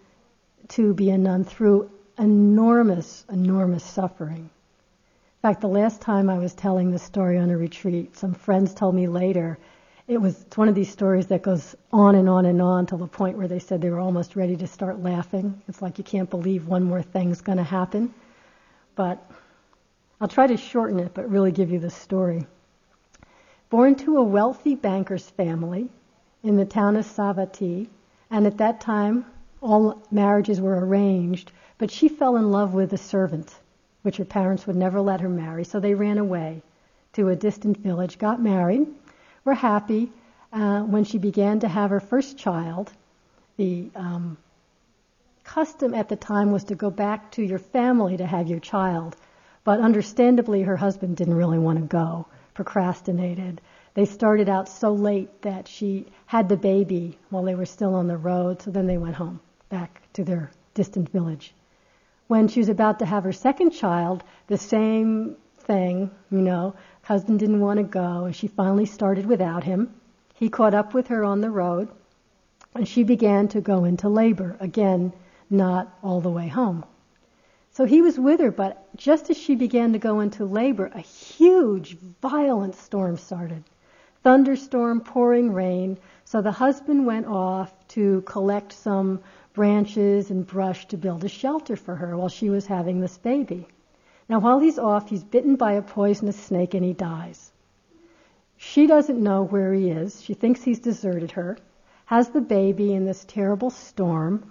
[0.70, 4.50] to be a nun through enormous, enormous suffering.
[4.50, 8.74] In fact, the last time I was telling this story on a retreat, some friends
[8.74, 9.60] told me later
[10.12, 12.98] it was it's one of these stories that goes on and on and on till
[12.98, 15.62] the point where they said they were almost ready to start laughing.
[15.70, 18.14] It's like you can't believe one more thing's going to happen.
[18.96, 19.26] But
[20.20, 22.46] I'll try to shorten it, but really give you the story.
[23.70, 25.90] Born to a wealthy banker's family
[26.44, 27.88] in the town of Savatthi,
[28.30, 29.26] and at that time
[29.62, 33.56] all marriages were arranged, but she fell in love with a servant
[34.02, 35.64] which her parents would never let her marry.
[35.64, 36.64] So they ran away
[37.14, 38.88] to a distant village, got married,
[39.44, 40.12] were happy.
[40.54, 42.92] Uh, when she began to have her first child,
[43.58, 44.38] the um,
[45.44, 49.16] custom at the time was to go back to your family to have your child.
[49.64, 53.62] But understandably, her husband didn't really want to go, procrastinated.
[53.94, 58.08] They started out so late that she had the baby while they were still on
[58.08, 61.54] the road, so then they went home, back to their distant village
[62.32, 67.40] when she was about to have her second child, the same thing, you know, husband
[67.40, 69.94] didn't want to go, and she finally started without him.
[70.36, 71.90] He caught up with her on the road,
[72.74, 75.14] and she began to go into labor, again,
[75.50, 76.86] not all the way home.
[77.72, 81.00] So he was with her, but just as she began to go into labor, a
[81.00, 83.64] huge, violent storm started.
[84.24, 85.98] Thunderstorm, pouring rain.
[86.26, 89.22] So the husband went off to collect some
[89.54, 93.68] branches and brush to build a shelter for her while she was having this baby.
[94.32, 97.52] Now, while he's off, he's bitten by a poisonous snake and he dies.
[98.56, 100.22] She doesn't know where he is.
[100.22, 101.58] She thinks he's deserted her,
[102.06, 104.50] has the baby in this terrible storm,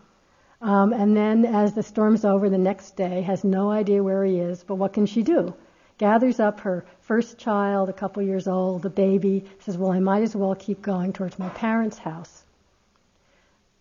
[0.61, 4.39] um, and then as the storm's over the next day, has no idea where he
[4.39, 5.55] is, but what can she do?
[5.97, 10.23] Gathers up her first child, a couple years old, the baby, says, Well, I might
[10.23, 12.45] as well keep going towards my parents' house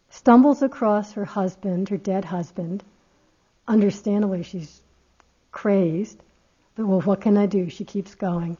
[0.09, 2.85] stumbles across her husband, her dead husband.
[3.67, 4.81] Understandably, she's
[5.51, 6.21] crazed.
[6.75, 7.69] But, well, what can I do?
[7.69, 8.57] She keeps going.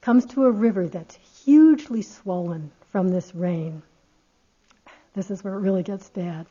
[0.00, 3.82] Comes to a river that's hugely swollen from this rain.
[5.14, 6.46] This is where it really gets bad.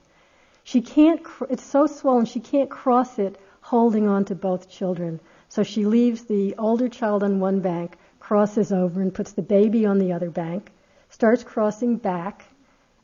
[0.64, 5.20] She can't, it's so swollen, she can't cross it holding on to both children.
[5.50, 9.86] So she leaves the older child on one bank, crosses over and puts the baby
[9.86, 10.72] on the other bank,
[11.10, 12.46] starts crossing back,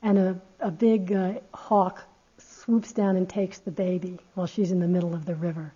[0.02, 2.02] and a, a big uh, hawk
[2.38, 5.74] swoops down and takes the baby while she's in the middle of the river.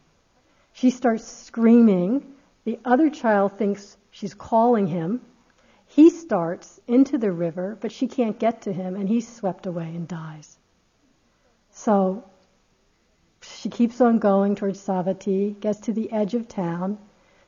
[0.74, 2.34] She starts screaming.
[2.66, 5.22] The other child thinks she's calling him.
[5.86, 9.96] He starts into the river, but she can't get to him, and he's swept away
[9.96, 10.58] and dies.
[11.70, 12.24] So
[13.42, 16.98] she keeps on going towards Savatthi, gets to the edge of town,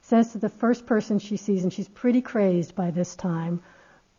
[0.01, 3.61] says to the first person she sees, and she's pretty crazed by this time,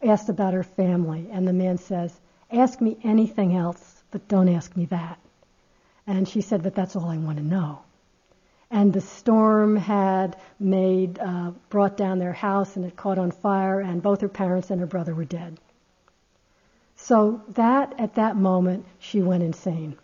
[0.03, 2.19] asks about her family, and the man says,
[2.51, 5.19] Ask me anything else, but don't ask me that.
[6.07, 7.81] And she said, But that's all I want to know.
[8.71, 13.81] And the storm had made, uh, brought down their house and it caught on fire,
[13.81, 15.59] and both her parents and her brother were dead.
[16.97, 19.97] So that, at that moment, she went insane.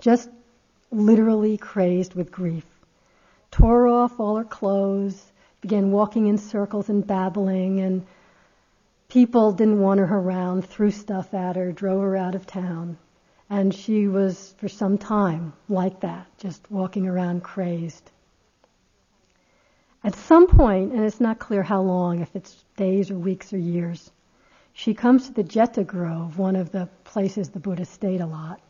[0.00, 0.28] Just
[0.90, 2.64] literally crazed with grief.
[3.50, 8.06] tore off all her clothes, began walking in circles and babbling, and
[9.08, 12.98] people didn't want her around, threw stuff at her, drove her out of town.
[13.50, 18.10] And she was, for some time, like that, just walking around crazed.
[20.04, 23.58] At some point, and it's not clear how long, if it's days or weeks or
[23.58, 24.10] years,
[24.72, 28.60] she comes to the Jeta Grove, one of the places the Buddha stayed a lot.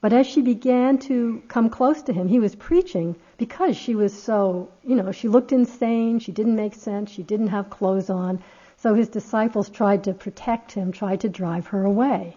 [0.00, 4.12] But as she began to come close to him, he was preaching because she was
[4.12, 8.42] so, you know, she looked insane, she didn't make sense, she didn't have clothes on.
[8.76, 12.36] So his disciples tried to protect him, tried to drive her away.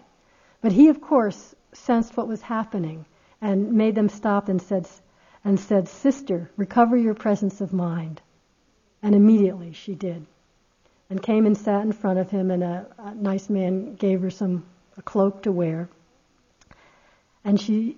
[0.60, 3.04] But he, of course, sensed what was happening
[3.40, 4.88] and made them stop and said,
[5.44, 8.22] and said, Sister, recover your presence of mind.
[9.02, 10.26] And immediately she did
[11.10, 14.30] and came and sat in front of him, and a, a nice man gave her
[14.30, 14.64] some
[14.96, 15.88] a cloak to wear.
[17.44, 17.96] And she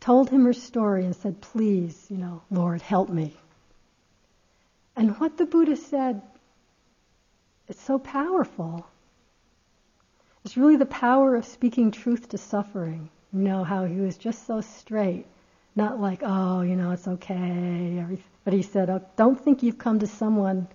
[0.00, 3.36] told him her story and said, Please, you know, Lord, help me.
[4.94, 6.22] And what the Buddha said,
[7.68, 8.86] it's so powerful.
[10.46, 13.10] It's really the power of speaking truth to suffering.
[13.34, 15.26] You know, how he was just so straight.
[15.74, 18.06] Not like, oh, you know, it's okay.
[18.44, 20.68] But he said, oh, don't think you've come to someone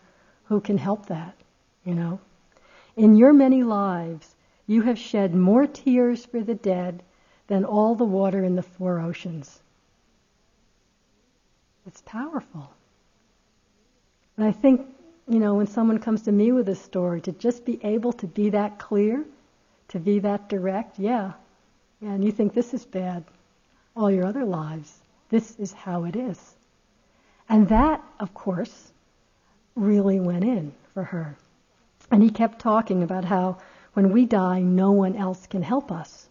[0.43, 1.35] who can help that
[1.85, 2.19] you know.
[2.95, 4.35] In your many lives,
[4.67, 7.03] you have shed more tears for the dead
[7.47, 9.61] than all the water in the four oceans.
[11.87, 12.71] It's powerful.
[14.37, 14.85] And I think,
[15.27, 18.27] you know, when someone comes to me with a story, to just be able to
[18.27, 19.25] be that clear,
[19.91, 21.33] to be that direct, yeah.
[22.01, 23.23] and you think this is bad.
[23.95, 24.91] All your other lives,
[25.29, 26.55] this is how it is.
[27.49, 28.91] And that, of course,
[29.75, 31.35] really went in for her.
[32.09, 33.57] And he kept talking about how
[33.93, 36.27] when we die, no one else can help us.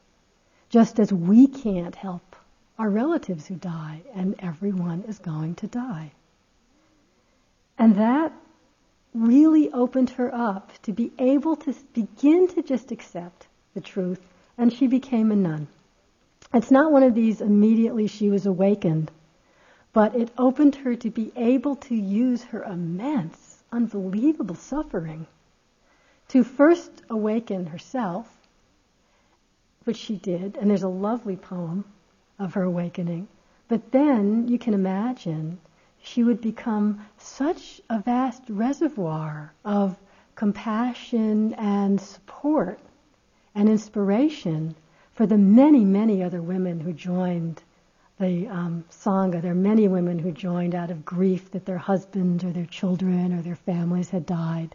[0.71, 2.37] Just as we can't help
[2.79, 6.13] our relatives who die, and everyone is going to die.
[7.77, 8.33] And that
[9.13, 14.21] really opened her up to be able to begin to just accept the truth,
[14.59, 15.67] and she became a nun.
[16.53, 19.11] It's not one of these immediately she was awakened,
[19.93, 25.27] but it opened her to be able to use her immense, unbelievable suffering
[26.29, 28.27] to first awaken herself,
[29.85, 31.85] which she did, and there's a lovely poem
[32.39, 33.29] of her awakening.
[33.69, 35.59] But then you can imagine
[36.03, 39.99] she would become such a vast reservoir of
[40.35, 42.79] compassion and support
[43.55, 44.75] and inspiration
[45.13, 47.63] for the many, many other women who joined
[48.19, 49.41] the um, Sangha.
[49.41, 53.33] There are many women who joined out of grief that their husbands or their children
[53.33, 54.75] or their families had died.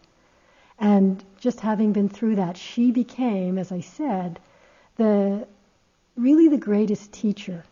[0.78, 4.40] And just having been through that, she became, as I said,
[4.96, 5.46] the
[6.16, 7.64] really the greatest teacher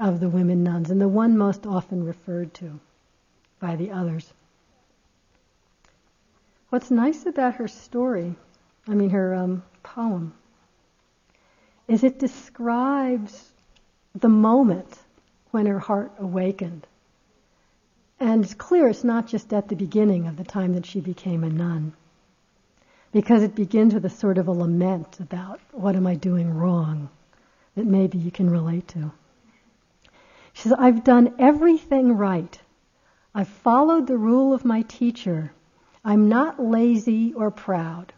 [0.00, 2.80] of the women nuns and the one most often referred to
[3.60, 4.32] by the others.
[6.70, 8.34] What's nice about her story,
[8.86, 10.34] I mean her um, poem,
[11.88, 13.50] is it describes
[14.14, 14.98] the moment
[15.50, 16.86] when her heart awakened.
[18.20, 21.44] And it's clear it's not just at the beginning of the time that she became
[21.44, 21.92] a nun
[23.12, 27.08] because it begins with a sort of a lament about what am I doing wrong
[27.76, 29.12] that maybe you can relate to.
[30.52, 32.60] She says, I've done everything right.
[33.34, 35.52] I've followed the rule of my teacher.
[36.04, 38.12] I'm not lazy or proud.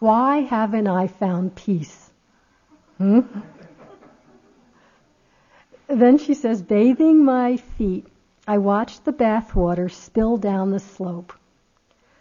[0.00, 2.10] Why haven't I found peace?
[2.96, 3.20] Hmm?
[5.88, 8.06] then she says, bathing my feet,
[8.48, 11.34] I watched the bathwater spill down the slope.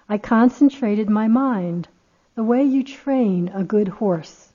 [0.09, 1.87] I concentrated my mind,
[2.35, 4.51] the way you train a good horse.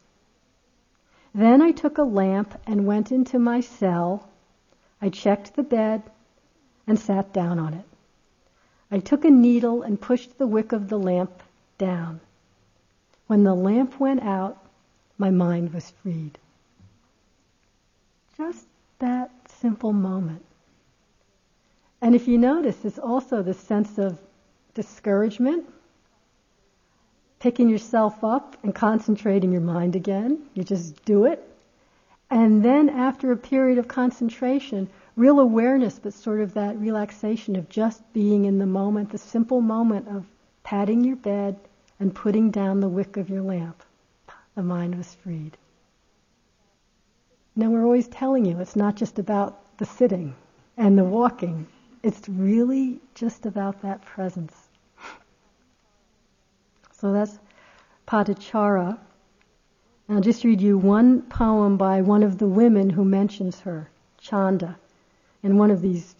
[1.34, 4.28] Then I took a lamp and went into my cell.
[5.00, 6.02] I checked the bed
[6.86, 7.86] and sat down on it.
[8.90, 11.42] I took a needle and pushed the wick of the lamp
[11.78, 12.20] down.
[13.26, 14.58] When the lamp went out,
[15.18, 16.38] my mind was freed.
[18.36, 18.66] Just
[18.98, 20.44] that simple moment.
[22.02, 24.18] And if you notice, it's also the sense of
[24.74, 25.64] discouragement,
[27.38, 30.42] picking yourself up and concentrating your mind again.
[30.52, 31.48] You just do it.
[32.30, 37.68] And then after a period of concentration, real awareness, but sort of that relaxation of
[37.68, 40.26] just being in the moment, the simple moment of
[40.62, 41.56] patting your bed
[42.00, 43.82] and putting down the wick of your lamp.
[44.54, 45.56] The mind was freed.
[47.56, 50.34] Now we're always telling you it's not just about the sitting
[50.76, 51.66] and the walking.
[52.02, 54.54] It's really just about that presence.
[56.92, 57.38] So that's
[58.06, 58.98] Patachara.
[60.08, 63.88] I'll just read you one poem by one of the women who mentions her,
[64.18, 64.76] Chanda,
[65.42, 66.14] and one of these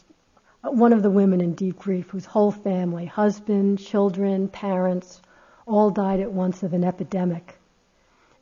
[0.63, 5.21] one of the women in deep grief whose whole family, husband, children, parents,
[5.67, 7.59] all died at once of an epidemic.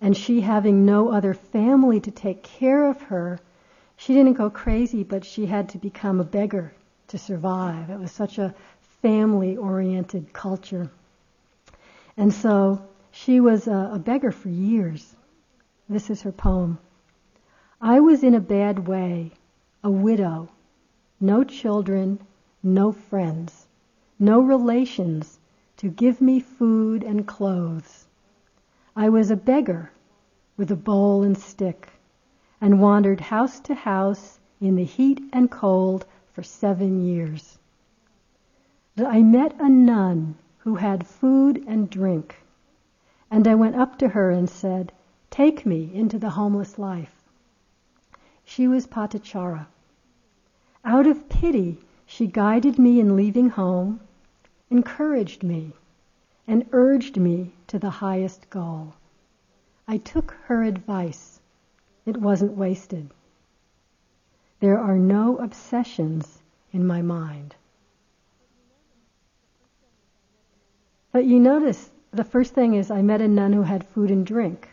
[0.00, 3.38] And she having no other family to take care of her,
[3.96, 6.72] she didn't go crazy, but she had to become a beggar
[7.08, 7.90] to survive.
[7.90, 8.54] It was such a
[9.00, 10.90] family oriented culture.
[12.16, 15.14] And so she was a, a beggar for years.
[15.88, 16.78] This is her poem.
[17.80, 19.32] I was in a bad way,
[19.84, 20.48] a widow,
[21.20, 22.20] no children,
[22.62, 23.66] no friends,
[24.18, 25.38] no relations
[25.82, 28.06] to give me food and clothes.
[28.94, 29.90] I was a beggar
[30.56, 31.88] with a bowl and stick
[32.60, 37.58] and wandered house to house in the heat and cold for seven years.
[38.96, 42.36] I met a nun who had food and drink,
[43.28, 44.92] and I went up to her and said,
[45.30, 47.24] Take me into the homeless life.
[48.44, 49.66] She was Patachara.
[50.84, 53.98] Out of pity, she guided me in leaving home,
[54.72, 55.70] encouraged me,
[56.48, 58.94] and urged me to the highest goal.
[59.86, 61.40] I took her advice.
[62.06, 63.10] It wasn't wasted.
[64.60, 66.42] There are no obsessions
[66.72, 67.54] in my mind.
[71.12, 74.24] But you notice the first thing is I met a nun who had food and
[74.24, 74.70] drink.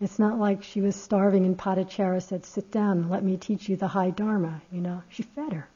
[0.00, 3.68] It's not like she was starving and Patachara said, sit down and let me teach
[3.68, 4.62] you the high dharma.
[4.70, 5.68] You know, she fed her.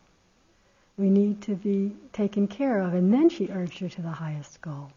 [0.99, 2.95] We need to be taken care of.
[2.95, 4.91] And then she urged her to the highest goal.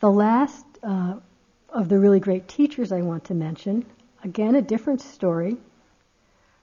[0.00, 1.16] The last uh,
[1.70, 3.84] of the really great teachers I want to mention,
[4.22, 5.56] again, a different story.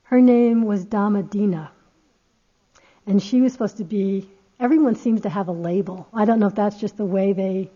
[0.04, 1.70] Her name was Dhammadina.
[3.08, 6.08] And she was supposed to be, everyone seems to have a label.
[6.14, 7.70] I don't know if that's just the way they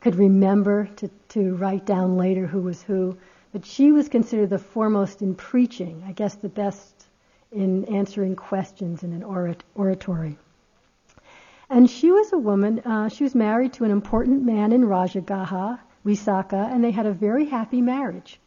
[0.00, 3.16] could remember to, to write down later who was who.
[3.56, 7.06] But she was considered the foremost in preaching, I guess the best
[7.50, 10.36] in answering questions in an orat- oratory.
[11.70, 15.78] And she was a woman, uh, she was married to an important man in Rajagaha,
[16.04, 18.38] Visakha, and they had a very happy marriage,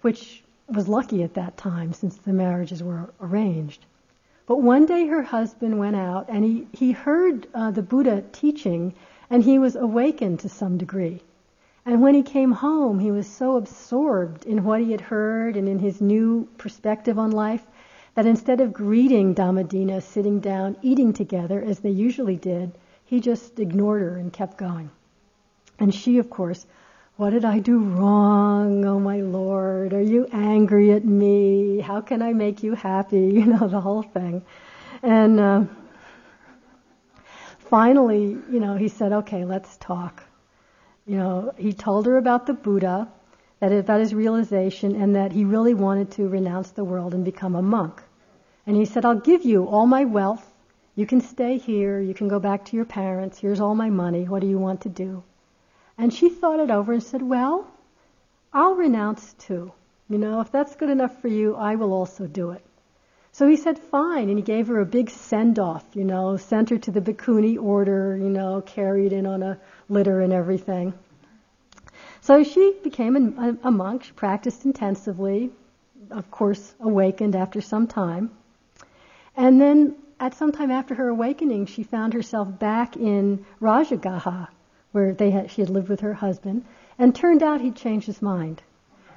[0.00, 3.84] which was lucky at that time since the marriages were arranged.
[4.46, 8.94] But one day her husband went out and he, he heard uh, the Buddha teaching
[9.28, 11.20] and he was awakened to some degree.
[11.86, 15.68] And when he came home, he was so absorbed in what he had heard and
[15.68, 17.66] in his new perspective on life
[18.14, 22.72] that instead of greeting Dhammadina, sitting down, eating together as they usually did,
[23.04, 24.90] he just ignored her and kept going.
[25.78, 26.66] And she, of course,
[27.16, 28.84] what did I do wrong?
[28.84, 31.80] Oh my Lord, are you angry at me?
[31.80, 33.30] How can I make you happy?
[33.40, 34.42] You know, the whole thing.
[35.02, 35.64] And uh,
[37.58, 40.22] finally, you know, he said, okay, let's talk.
[41.10, 43.08] You know, he told her about the Buddha,
[43.58, 47.56] that about his realization, and that he really wanted to renounce the world and become
[47.56, 48.00] a monk.
[48.64, 50.48] And he said, I'll give you all my wealth.
[50.94, 51.98] You can stay here.
[51.98, 53.40] You can go back to your parents.
[53.40, 54.28] Here's all my money.
[54.28, 55.24] What do you want to do?
[55.98, 57.66] And she thought it over and said, Well,
[58.52, 59.72] I'll renounce too.
[60.08, 62.64] You know, if that's good enough for you, I will also do it.
[63.32, 64.28] So he said, fine.
[64.28, 67.62] And he gave her a big send off, you know, sent her to the Bhikkhuni
[67.62, 69.58] order, you know, carried in on a
[69.90, 70.94] litter and everything.
[72.20, 74.04] So she became a, a monk.
[74.04, 75.50] She practiced intensively,
[76.10, 78.30] of course, awakened after some time.
[79.36, 84.48] And then at some time after her awakening, she found herself back in Rajagaha,
[84.92, 86.64] where they had, she had lived with her husband,
[86.98, 88.62] and turned out he'd changed his mind.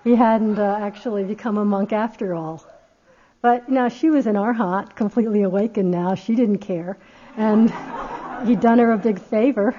[0.04, 2.64] He hadn't uh, actually become a monk after all.
[3.42, 6.16] But now she was in Arhat, completely awakened now.
[6.16, 6.98] She didn't care.
[7.36, 7.70] And
[8.46, 9.78] he'd done her a big favor.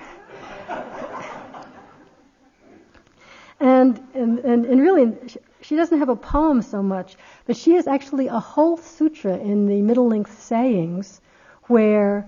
[3.84, 5.12] And, and, and, really,
[5.60, 7.16] she doesn't have a poem so much,
[7.46, 11.20] but she has actually a whole sutra in the middle length sayings
[11.64, 12.26] where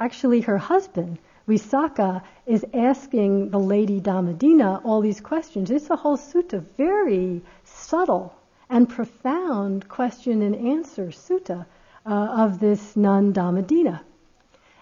[0.00, 5.70] actually her husband, Visakha, is asking the lady Dhammadina all these questions.
[5.70, 8.34] It's a whole sutta, very subtle
[8.70, 11.66] and profound question and answer sutta
[12.06, 14.00] uh, of this nun Dhammadina.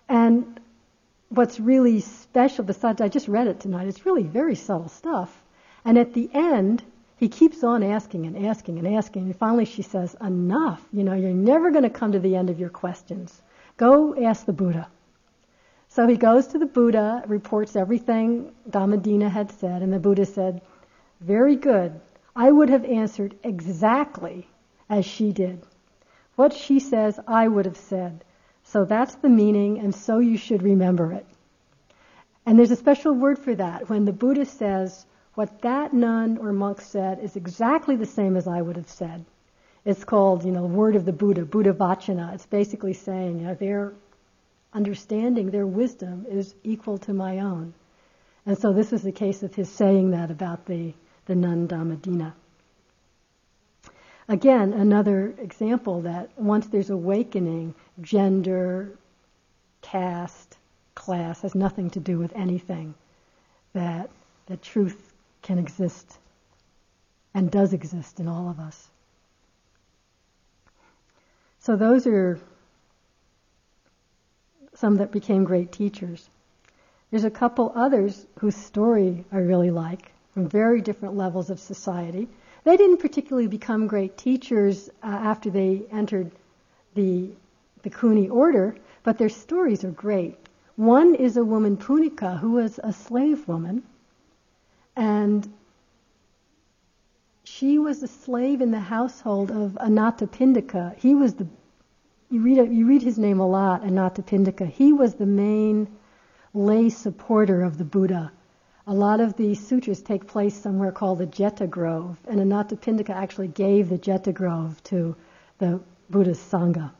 [0.08, 0.60] And
[1.30, 5.42] what's really special, besides, I just read it tonight, it's really very subtle stuff.
[5.84, 6.82] And at the end,
[7.16, 9.24] he keeps on asking and asking and asking.
[9.24, 10.82] And finally she says, Enough.
[10.92, 13.42] You know, you're never going to come to the end of your questions.
[13.76, 14.88] Go ask the Buddha.
[15.88, 20.62] So he goes to the Buddha, reports everything Dhammadina had said, and the Buddha said,
[21.20, 22.00] Very good.
[22.34, 24.48] I would have answered exactly
[24.88, 25.62] as she did.
[26.34, 28.24] What she says, I would have said.
[28.64, 31.26] So that's the meaning, and so you should remember it.
[32.46, 33.88] And there's a special word for that.
[33.88, 35.04] When the Buddha says,
[35.34, 39.24] what that nun or monk said is exactly the same as I would have said.
[39.84, 42.34] It's called, you know, word of the Buddha, Buddha Vachana.
[42.34, 43.94] It's basically saying, you know, their
[44.72, 47.74] understanding, their wisdom is equal to my own.
[48.46, 50.92] And so this is the case of his saying that about the,
[51.26, 52.32] the nun Dhammadina.
[54.28, 58.96] Again, another example that once there's awakening, gender,
[59.80, 60.58] caste,
[60.94, 62.94] class has nothing to do with anything.
[63.72, 64.10] That,
[64.46, 65.11] that truth
[65.42, 66.18] can exist
[67.34, 68.88] and does exist in all of us.
[71.60, 72.40] So those are
[74.74, 76.28] some that became great teachers.
[77.10, 82.26] There's a couple others whose story I really like from very different levels of society.
[82.64, 86.30] They didn't particularly become great teachers uh, after they entered
[86.94, 87.30] the
[87.84, 90.36] Bhikkhuni order, but their stories are great.
[90.76, 93.82] One is a woman, Punika, who was a slave woman,
[94.96, 95.52] and
[97.44, 100.96] she was a slave in the household of Anathapindika.
[100.96, 101.46] He was the
[102.30, 104.66] you read you read his name a lot, Anathapindika.
[104.66, 105.88] He was the main
[106.54, 108.32] lay supporter of the Buddha.
[108.86, 113.48] A lot of the sutras take place somewhere called the Jeta Grove, and Anathapindika actually
[113.48, 115.14] gave the Jeta Grove to
[115.58, 115.80] the
[116.10, 116.90] Buddha's Sangha.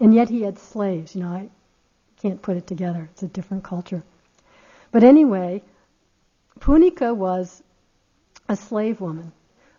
[0.00, 1.48] And yet he had slaves, you know, I
[2.20, 3.08] can't put it together.
[3.12, 4.02] It's a different culture.
[4.90, 5.62] But anyway,
[6.60, 7.62] Punika was
[8.48, 9.32] a slave woman.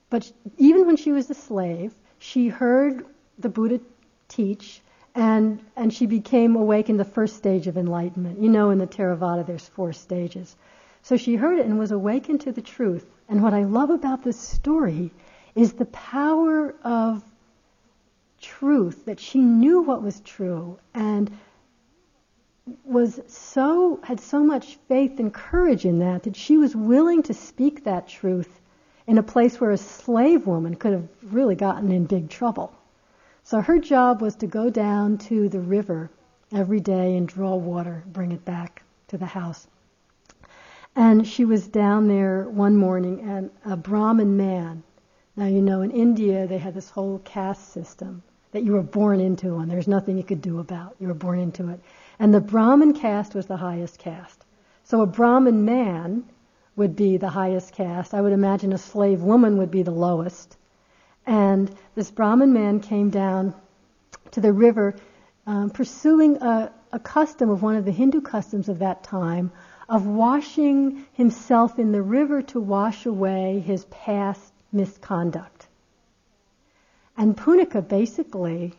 [0.09, 3.05] But even when she was a slave, she heard
[3.37, 3.79] the Buddha
[4.27, 4.81] teach
[5.15, 8.39] and, and she became awake in the first stage of enlightenment.
[8.39, 10.55] You know, in the Theravada, there's four stages.
[11.01, 13.05] So she heard it and was awakened to the truth.
[13.27, 15.11] And what I love about this story
[15.55, 17.23] is the power of
[18.41, 21.29] truth, that she knew what was true and
[22.83, 27.33] was so, had so much faith and courage in that, that she was willing to
[27.33, 28.59] speak that truth
[29.07, 32.73] in a place where a slave woman could have really gotten in big trouble.
[33.43, 36.11] So her job was to go down to the river
[36.53, 39.67] every day and draw water, bring it back to the house.
[40.95, 44.83] And she was down there one morning, and a Brahmin man.
[45.35, 49.19] Now, you know, in India, they had this whole caste system that you were born
[49.19, 50.95] into, and there's nothing you could do about.
[50.99, 51.79] You were born into it.
[52.19, 54.45] And the Brahmin caste was the highest caste.
[54.83, 56.25] So a Brahmin man
[56.75, 58.13] would be the highest caste.
[58.13, 60.57] I would imagine a slave woman would be the lowest.
[61.25, 63.53] And this Brahmin man came down
[64.31, 64.95] to the river
[65.47, 69.51] um, pursuing a, a custom of one of the Hindu customs of that time
[69.87, 75.67] of washing himself in the river to wash away his past misconduct.
[77.17, 78.73] And Punika basically,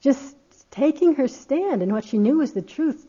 [0.00, 0.36] just
[0.72, 3.06] taking her stand in what she knew was the truth,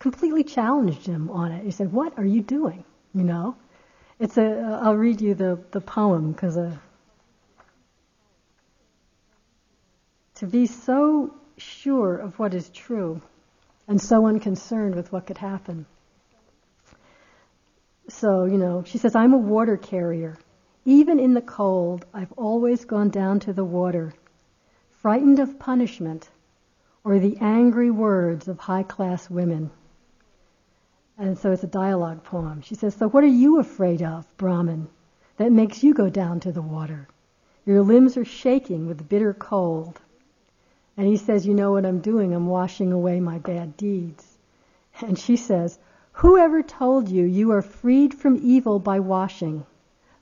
[0.00, 1.64] completely challenged him on it.
[1.64, 2.84] He said, "What are you doing?"
[3.14, 3.56] You know,
[4.18, 4.80] it's a.
[4.82, 6.76] I'll read you the the poem because uh,
[10.36, 13.20] to be so sure of what is true
[13.86, 15.86] and so unconcerned with what could happen.
[18.08, 20.36] So, you know, she says, I'm a water carrier.
[20.84, 24.12] Even in the cold, I've always gone down to the water,
[24.90, 26.28] frightened of punishment
[27.04, 29.70] or the angry words of high class women.
[31.18, 32.62] And so it's a dialogue poem.
[32.62, 34.88] She says, So what are you afraid of, Brahmin,
[35.36, 37.06] that makes you go down to the water?
[37.66, 40.00] Your limbs are shaking with bitter cold.
[40.96, 42.32] And he says, You know what I'm doing?
[42.34, 44.38] I'm washing away my bad deeds.
[45.00, 45.78] And she says,
[46.12, 49.66] Whoever told you you are freed from evil by washing?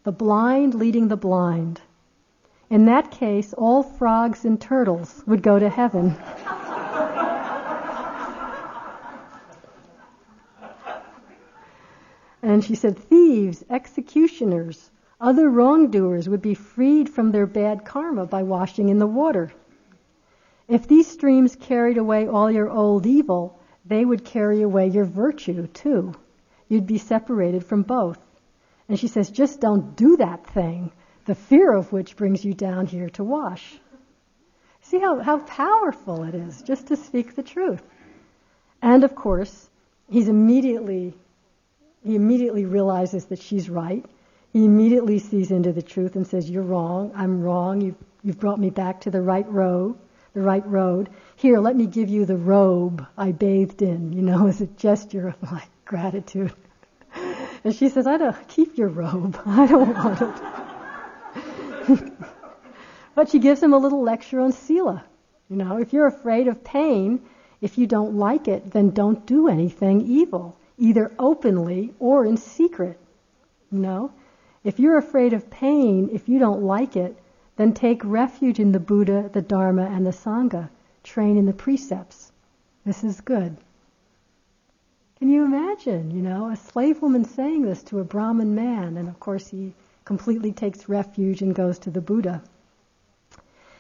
[0.03, 1.81] The blind leading the blind.
[2.71, 6.17] In that case, all frogs and turtles would go to heaven.
[12.43, 14.91] and she said, Thieves, executioners,
[15.21, 19.53] other wrongdoers would be freed from their bad karma by washing in the water.
[20.67, 25.67] If these streams carried away all your old evil, they would carry away your virtue
[25.69, 26.15] too.
[26.69, 28.19] You'd be separated from both.
[28.89, 30.91] And she says, just don't do that thing,
[31.27, 33.79] the fear of which brings you down here to wash.
[34.81, 37.83] See how, how powerful it is just to speak the truth.
[38.81, 39.71] And of course,
[40.11, 41.15] he's immediately,
[42.05, 44.05] he immediately realizes that she's right.
[44.53, 48.61] He immediately sees into the truth and says, You're wrong, I'm wrong, you've, you've brought
[48.61, 49.97] me back to the right road
[50.35, 51.09] the right road.
[51.37, 55.29] Here, let me give you the robe I bathed in, you know, as a gesture
[55.29, 56.53] of my gratitude.
[57.65, 59.41] And she says, I don't keep your robe.
[59.47, 60.21] I don't want
[61.89, 62.13] it.
[63.15, 65.05] but she gives him a little lecture on sila.
[65.49, 67.21] You know, if you're afraid of pain,
[67.61, 72.99] if you don't like it, then don't do anything evil, either openly or in secret.
[73.71, 74.13] Know?
[74.65, 77.17] If you're afraid of pain, if you don't like it,
[77.57, 80.69] then take refuge in the Buddha, the Dharma, and the Sangha.
[81.03, 82.33] Train in the precepts.
[82.85, 83.57] This is good.
[85.19, 89.09] Can you imagine, you know, a slave woman saying this to a Brahmin man, and
[89.09, 89.73] of course he
[90.05, 92.43] completely takes refuge and goes to the Buddha.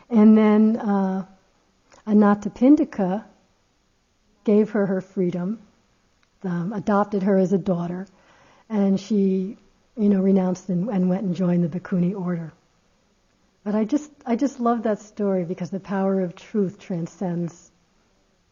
[0.08, 1.26] And then uh,
[2.06, 3.24] Anathapindika
[4.44, 5.58] gave her her freedom,
[6.44, 8.06] um, adopted her as a daughter,
[8.68, 9.56] and she,
[9.96, 12.52] you know, renounced and, and went and joined the Bhikkhuni order.
[13.64, 17.70] But I just, I just love that story because the power of truth transcends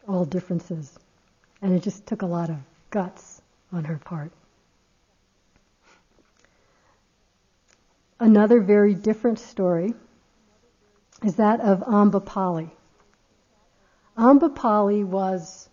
[0.06, 0.98] all differences.
[1.62, 2.56] And it just took a lot of
[2.90, 4.30] guts on her part.
[8.18, 9.94] Another very different story
[11.24, 12.70] is that of Ambapali.
[14.16, 15.69] Ambapali was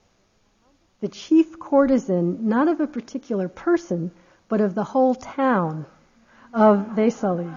[1.02, 4.12] the chief courtesan, not of a particular person,
[4.50, 5.86] but of the whole town
[6.54, 7.56] of Vesali.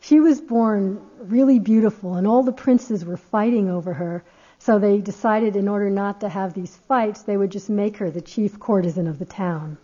[0.00, 4.24] She was born really beautiful, and all the princes were fighting over her
[4.58, 8.10] so they decided in order not to have these fights, they would just make her
[8.10, 9.78] the chief courtesan of the town.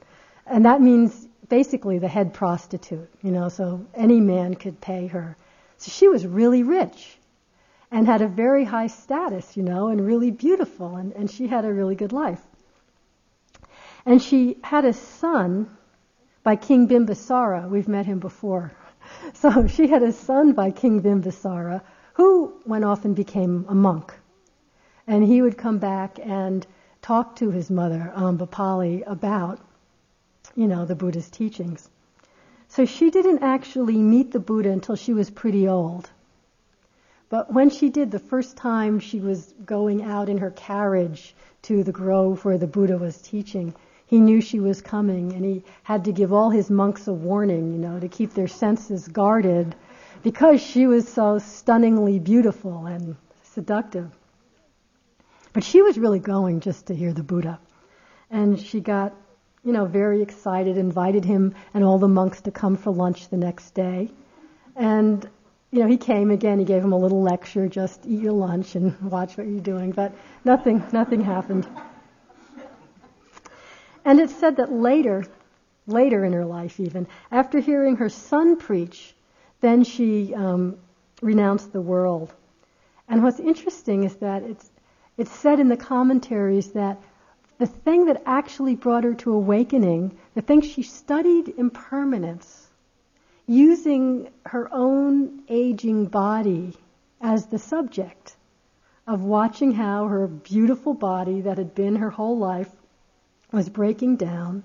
[0.47, 5.37] And that means basically the head prostitute, you know, so any man could pay her.
[5.77, 7.17] So she was really rich
[7.93, 11.67] and had a very high status, you know, and really beautiful, and, and she had
[11.67, 12.41] a really good life.
[14.07, 15.69] And she had a son
[16.43, 17.69] by King Bimbisara.
[17.69, 18.73] We've met him before.
[19.35, 21.83] So she had a son by King Bimbisara
[22.15, 24.15] who went off and became a monk.
[25.07, 26.67] And he would come back and
[27.03, 29.59] talk to his mother, um, Ambapali, about,
[30.55, 31.91] you know, the Buddha's teachings.
[32.69, 36.09] So she didn't actually meet the Buddha until she was pretty old.
[37.33, 41.83] But when she did the first time she was going out in her carriage to
[41.83, 43.73] the grove where the Buddha was teaching,
[44.05, 47.73] he knew she was coming and he had to give all his monks a warning,
[47.73, 49.75] you know, to keep their senses guarded
[50.23, 54.11] because she was so stunningly beautiful and seductive.
[55.55, 57.59] But she was really going just to hear the Buddha.
[58.31, 59.15] And she got,
[59.65, 63.39] you know, very excited, invited him and all the monks to come for lunch the
[63.39, 64.11] next day.
[64.77, 65.27] And,
[65.73, 68.75] you know, he came again, he gave him a little lecture, just eat your lunch
[68.75, 69.91] and watch what you're doing.
[69.91, 70.13] But
[70.45, 71.67] nothing, nothing happened.
[74.05, 75.25] And it's said that later,
[75.87, 79.15] later in her life even, after hearing her son preach,
[79.61, 80.77] then she um,
[81.23, 82.35] renounced the world.
[83.09, 84.71] And what's interesting is that it's
[85.19, 86.99] it's said in the commentaries that
[87.59, 92.62] the thing that actually brought her to awakening, the thing she studied impermanence,
[93.47, 96.77] using her own aging body
[97.21, 98.37] as the subject
[99.07, 102.71] of watching how her beautiful body that had been her whole life
[103.51, 104.63] was breaking down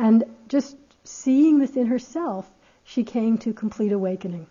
[0.00, 2.50] and just seeing this in herself,
[2.84, 4.46] she came to complete awakening.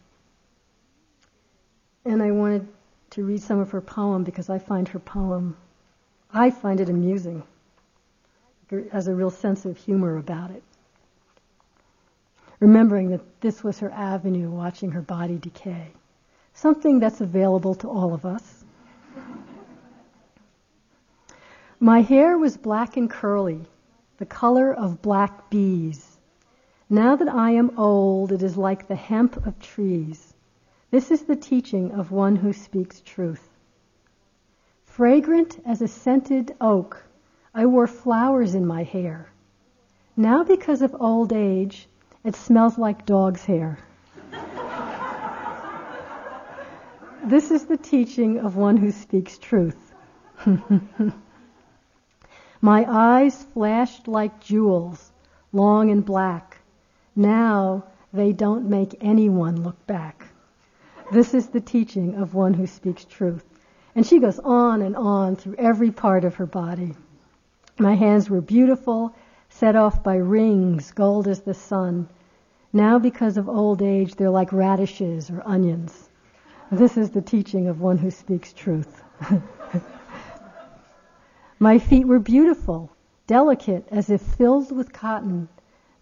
[2.06, 2.68] And I wanted
[3.12, 5.58] to read some of her poem because I find her poem,
[6.32, 7.44] I find it amusing.
[8.92, 10.62] Has a real sense of humor about it.
[12.60, 15.92] Remembering that this was her avenue, watching her body decay.
[16.54, 18.66] Something that's available to all of us.
[21.80, 23.66] My hair was black and curly,
[24.18, 26.18] the color of black bees.
[26.90, 30.34] Now that I am old, it is like the hemp of trees.
[30.92, 33.48] This is the teaching of one who speaks truth.
[34.84, 37.02] Fragrant as a scented oak,
[37.54, 39.30] I wore flowers in my hair.
[40.18, 41.88] Now, because of old age,
[42.24, 43.78] it smells like dog's hair.
[47.26, 49.94] this is the teaching of one who speaks truth.
[52.62, 55.12] my eyes flashed like jewels,
[55.52, 56.58] long and black.
[57.16, 60.26] Now they don't make anyone look back.
[61.12, 63.44] This is the teaching of one who speaks truth.
[63.96, 66.94] And she goes on and on through every part of her body.
[67.80, 69.16] My hands were beautiful,
[69.50, 72.08] set off by rings, gold as the sun.
[72.72, 76.10] Now, because of old age, they're like radishes or onions.
[76.72, 79.04] This is the teaching of one who speaks truth.
[81.60, 82.92] My feet were beautiful,
[83.28, 85.50] delicate as if filled with cotton.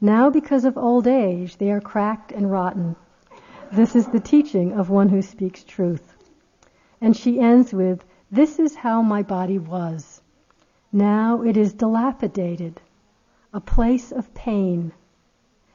[0.01, 2.95] Now, because of old age, they are cracked and rotten.
[3.71, 6.15] This is the teaching of one who speaks truth.
[7.01, 10.21] And she ends with, This is how my body was.
[10.91, 12.81] Now it is dilapidated,
[13.53, 14.91] a place of pain,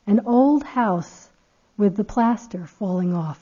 [0.06, 1.30] an old house
[1.76, 3.40] with the plaster falling off.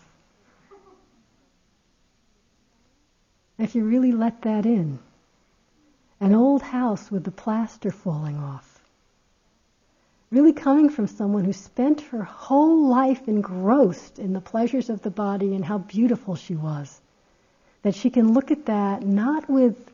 [3.58, 4.98] If you really let that in,
[6.20, 8.80] an old house with the plaster falling off.
[10.30, 15.10] really coming from someone who spent her whole life engrossed in the pleasures of the
[15.10, 17.00] body and how beautiful she was.
[17.82, 19.90] That she can look at that not with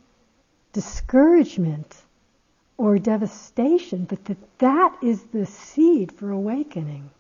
[0.75, 1.97] discouragement
[2.79, 7.11] or devastation, but that that is the seed for awakening.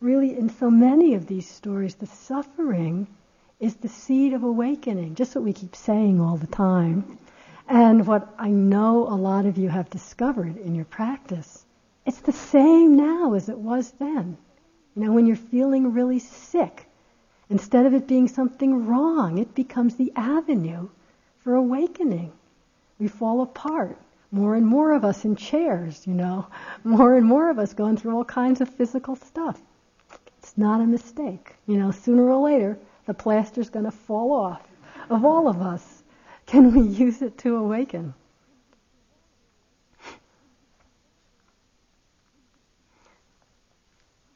[0.00, 3.06] Really, in so many of these stories, the suffering
[3.60, 7.18] is the seed of awakening, just what we keep saying all the time.
[7.66, 11.64] And what I know a lot of you have discovered in your practice,
[12.04, 14.36] it's the same now as it was then.
[14.94, 16.86] You know, when you're feeling really sick,
[17.48, 20.88] instead of it being something wrong, it becomes the avenue
[21.38, 22.32] for awakening.
[23.04, 23.98] We fall apart.
[24.30, 26.46] More and more of us in chairs, you know,
[26.84, 29.60] more and more of us going through all kinds of physical stuff.
[30.38, 31.54] It's not a mistake.
[31.66, 34.66] You know, sooner or later, the plaster's going to fall off
[35.10, 36.02] of all of us.
[36.46, 38.14] Can we use it to awaken?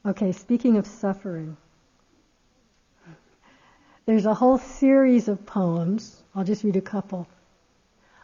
[0.04, 1.56] Okay, speaking of suffering,
[4.04, 7.26] there's a whole series of poems, I'll just read a couple,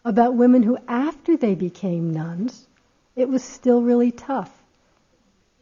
[0.05, 2.67] about women who, after they became nuns,
[3.17, 4.53] it was still really tough.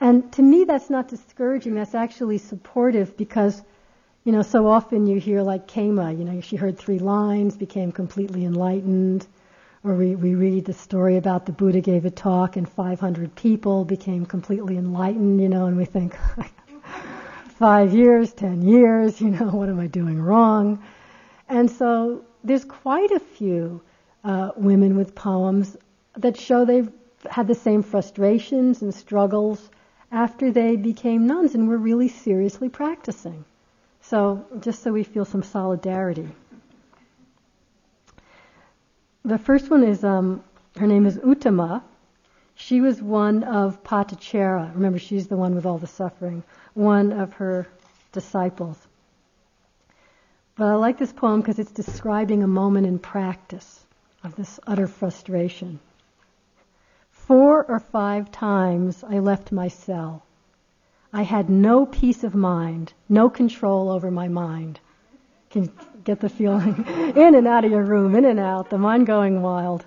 [0.01, 3.62] And to me, that's not discouraging, that's actually supportive because
[4.24, 7.90] you know, so often you hear like Khema, you know, she heard three lines, became
[7.90, 9.26] completely enlightened.
[9.82, 13.84] Or we, we read the story about the Buddha gave a talk and 500 people
[13.84, 16.16] became completely enlightened, you know, and we think,
[17.59, 20.84] five years, ten years, you know, what am I doing wrong?
[21.49, 23.82] And so there's quite a few
[24.24, 25.76] uh, women with poems
[26.16, 26.90] that show they've
[27.30, 29.70] had the same frustrations and struggles
[30.10, 33.44] after they became nuns and were really seriously practicing.
[34.00, 36.28] So, just so we feel some solidarity.
[39.24, 40.42] The first one is, um,
[40.76, 41.82] her name is Uttama.
[42.54, 44.74] She was one of Patachara.
[44.74, 46.42] Remember, she's the one with all the suffering,
[46.74, 47.66] one of her
[48.10, 48.76] disciples.
[50.56, 53.81] But I like this poem because it's describing a moment in practice
[54.24, 55.80] of this utter frustration.
[57.10, 60.22] Four or five times I left my cell
[61.14, 64.80] I had no peace of mind, no control over my mind.
[65.50, 65.70] Can
[66.04, 66.86] get the feeling?
[67.16, 69.84] in and out of your room, in and out, the mind going wild.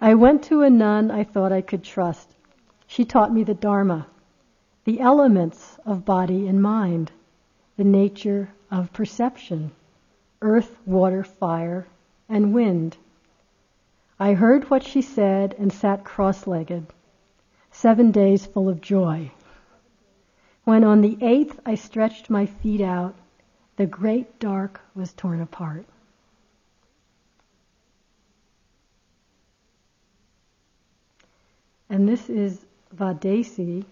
[0.00, 2.34] I went to a nun I thought I could trust.
[2.88, 4.08] She taught me the Dharma,
[4.82, 7.12] the elements of body and mind,
[7.76, 9.70] the nature of perception,
[10.42, 11.86] earth, water, fire,
[12.28, 12.96] and wind.
[14.22, 16.86] I heard what she said and sat cross-legged,
[17.70, 19.30] seven days full of joy.
[20.64, 23.14] When on the eighth I stretched my feet out,
[23.76, 25.86] the great dark was torn apart.
[31.88, 33.86] And this is Vaddhesi.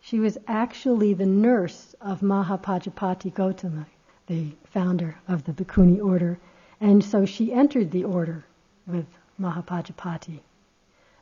[0.00, 3.84] She was actually the nurse of Mahapajapati Gotami,
[4.28, 6.38] the founder of the Bhikkhuni order.
[6.80, 8.46] And so she entered the order
[8.86, 9.06] with
[9.40, 10.40] Mahapajapati.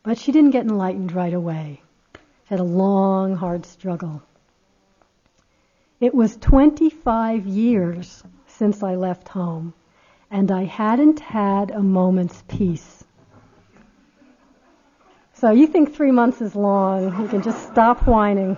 [0.02, 1.80] But she didn't get enlightened right away.
[2.46, 4.22] Had a long, hard struggle.
[6.00, 9.72] It was 25 years since I left home,
[10.30, 13.04] and I hadn't had a moment's peace.
[15.34, 18.56] So you think three months is long, you can just stop whining.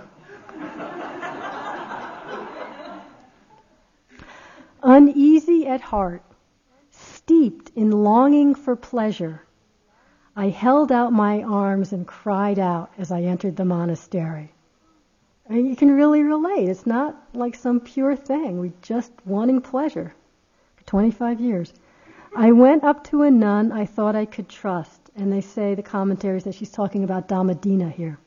[4.83, 6.23] Uneasy at heart,
[6.91, 9.44] steeped in longing for pleasure,
[10.37, 14.51] I held out my arms and cried out as I entered the monastery.
[15.47, 16.67] And you can really relate.
[16.67, 18.59] It's not like some pure thing.
[18.59, 20.13] We just wanting pleasure
[20.75, 21.73] for 25 years.
[22.35, 25.83] I went up to a nun I thought I could trust, and they say the
[25.83, 28.17] commentaries that she's talking about Dhammadina here.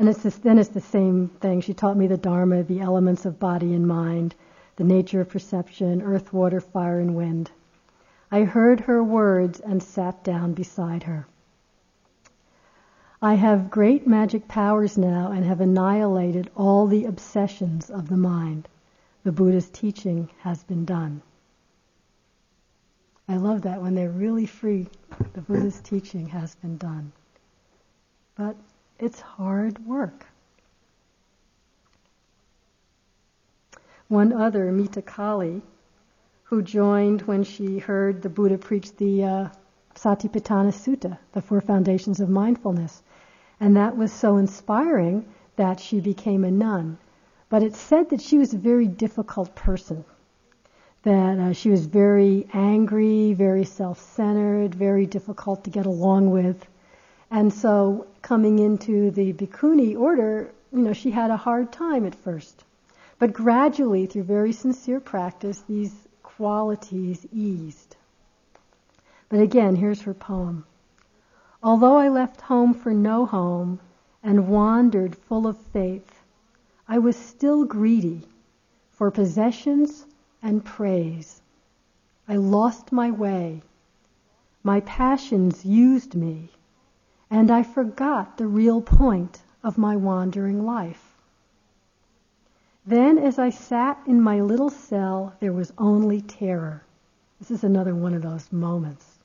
[0.00, 1.60] And it's then it's the same thing.
[1.60, 4.34] She taught me the Dharma, the elements of body and mind,
[4.76, 7.50] the nature of perception, earth, water, fire, and wind.
[8.30, 11.26] I heard her words and sat down beside her.
[13.22, 18.68] I have great magic powers now and have annihilated all the obsessions of the mind.
[19.24, 21.22] The Buddha's teaching has been done.
[23.28, 24.88] I love that when they're really free,
[25.32, 27.12] the Buddha's teaching has been done.
[28.36, 28.56] But
[28.98, 30.26] it's hard work.
[34.08, 35.60] One other, Mittakali,
[36.48, 39.48] who joined when she heard the Buddha preach the uh,
[39.94, 43.02] Satipatthana Sutta, the Four Foundations of Mindfulness.
[43.60, 45.26] And that was so inspiring
[45.56, 46.96] that she became a nun.
[47.50, 50.06] But it said that she was a very difficult person.
[51.02, 56.66] That uh, she was very angry, very self centered, very difficult to get along with.
[57.30, 62.14] And so coming into the bhikkhuni order, you know, she had a hard time at
[62.14, 62.64] first.
[63.18, 66.07] But gradually, through very sincere practice, these
[66.38, 67.96] qualities eased.
[69.28, 70.64] But again, here's her poem.
[71.64, 73.80] Although I left home for no home
[74.22, 76.22] and wandered full of faith,
[76.86, 78.22] I was still greedy
[78.92, 80.06] for possessions
[80.40, 81.42] and praise.
[82.28, 83.62] I lost my way.
[84.62, 86.50] My passions used me,
[87.28, 91.07] and I forgot the real point of my wandering life.
[92.88, 96.84] Then, as I sat in my little cell, there was only terror.
[97.38, 99.18] This is another one of those moments.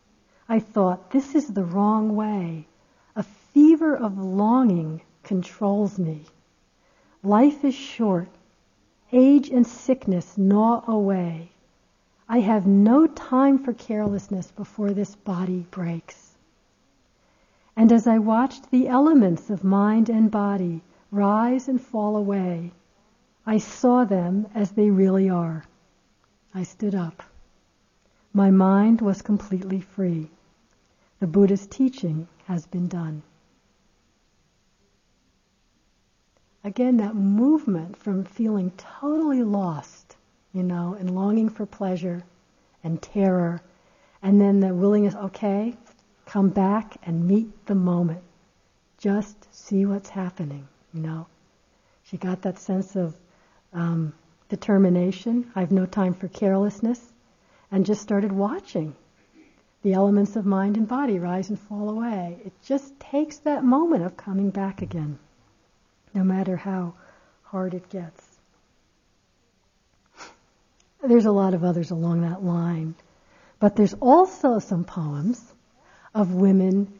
[0.49, 2.67] I thought, this is the wrong way.
[3.15, 6.25] A fever of longing controls me.
[7.23, 8.27] Life is short.
[9.13, 11.49] Age and sickness gnaw away.
[12.27, 16.35] I have no time for carelessness before this body breaks.
[17.77, 22.73] And as I watched the elements of mind and body rise and fall away,
[23.45, 25.65] I saw them as they really are.
[26.53, 27.21] I stood up.
[28.31, 30.29] My mind was completely free.
[31.19, 33.21] The Buddha's teaching has been done.
[36.63, 40.15] Again, that movement from feeling totally lost,
[40.53, 42.23] you know, and longing for pleasure
[42.83, 43.61] and terror,
[44.21, 45.75] and then the willingness, okay,
[46.25, 48.23] come back and meet the moment.
[48.97, 51.27] Just see what's happening, you know.
[52.03, 53.15] She got that sense of
[53.73, 54.13] um,
[54.49, 55.51] determination.
[55.55, 57.01] I have no time for carelessness,
[57.71, 58.95] and just started watching
[59.81, 62.39] the elements of mind and body rise and fall away.
[62.45, 65.19] It just takes that moment of coming back again,
[66.13, 66.93] no matter how
[67.43, 68.25] hard it gets.
[71.01, 72.95] There's a lot of others along that line,
[73.59, 75.53] but there's also some poems
[76.15, 76.99] of women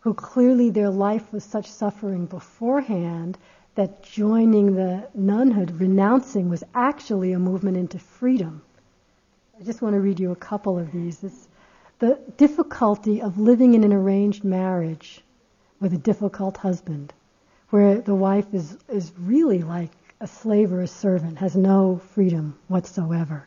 [0.00, 3.36] who clearly their life was such suffering beforehand
[3.74, 8.62] that joining the nunhood, renouncing, was actually a movement into freedom.
[9.58, 11.24] I just want to read you a couple of these.
[11.24, 11.48] It's
[11.98, 15.22] the difficulty of living in an arranged marriage
[15.80, 17.12] with a difficult husband,
[17.70, 22.58] where the wife is, is really like a slave or a servant, has no freedom
[22.68, 23.46] whatsoever.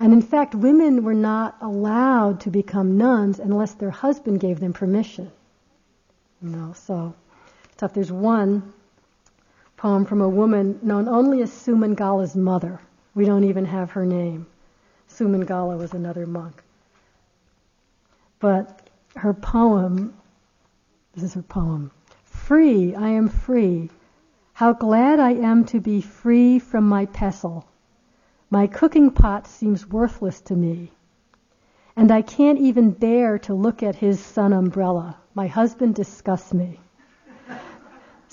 [0.00, 4.72] And in fact, women were not allowed to become nuns unless their husband gave them
[4.72, 5.30] permission.
[6.42, 7.14] You know, so
[7.76, 7.94] tough.
[7.94, 8.72] There's one
[9.82, 12.78] poem from a woman known only as Sumangala's mother.
[13.16, 14.46] We don't even have her name.
[15.08, 16.62] Sumangala was another monk.
[18.38, 20.14] But her poem,
[21.14, 21.90] this is her poem,
[22.22, 23.90] Free, I am free.
[24.52, 27.64] How glad I am to be free from my pestle.
[28.50, 30.92] My cooking pot seems worthless to me.
[31.96, 35.16] And I can't even bear to look at his sun umbrella.
[35.34, 36.78] My husband disgusts me.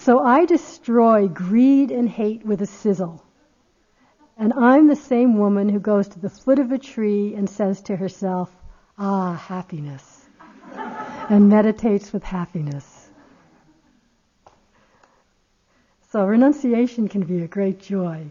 [0.02, 3.22] So I destroy greed and hate with a sizzle.
[4.38, 7.82] And I'm the same woman who goes to the foot of a tree and says
[7.82, 8.50] to herself,
[8.98, 10.26] Ah, happiness,
[11.30, 13.10] and meditates with happiness.
[16.12, 18.26] So renunciation can be a great joy.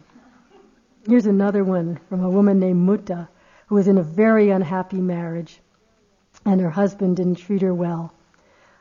[1.06, 3.28] Here's another one from a woman named Mutta,
[3.66, 5.60] who was in a very unhappy marriage,
[6.46, 8.14] and her husband didn't treat her well.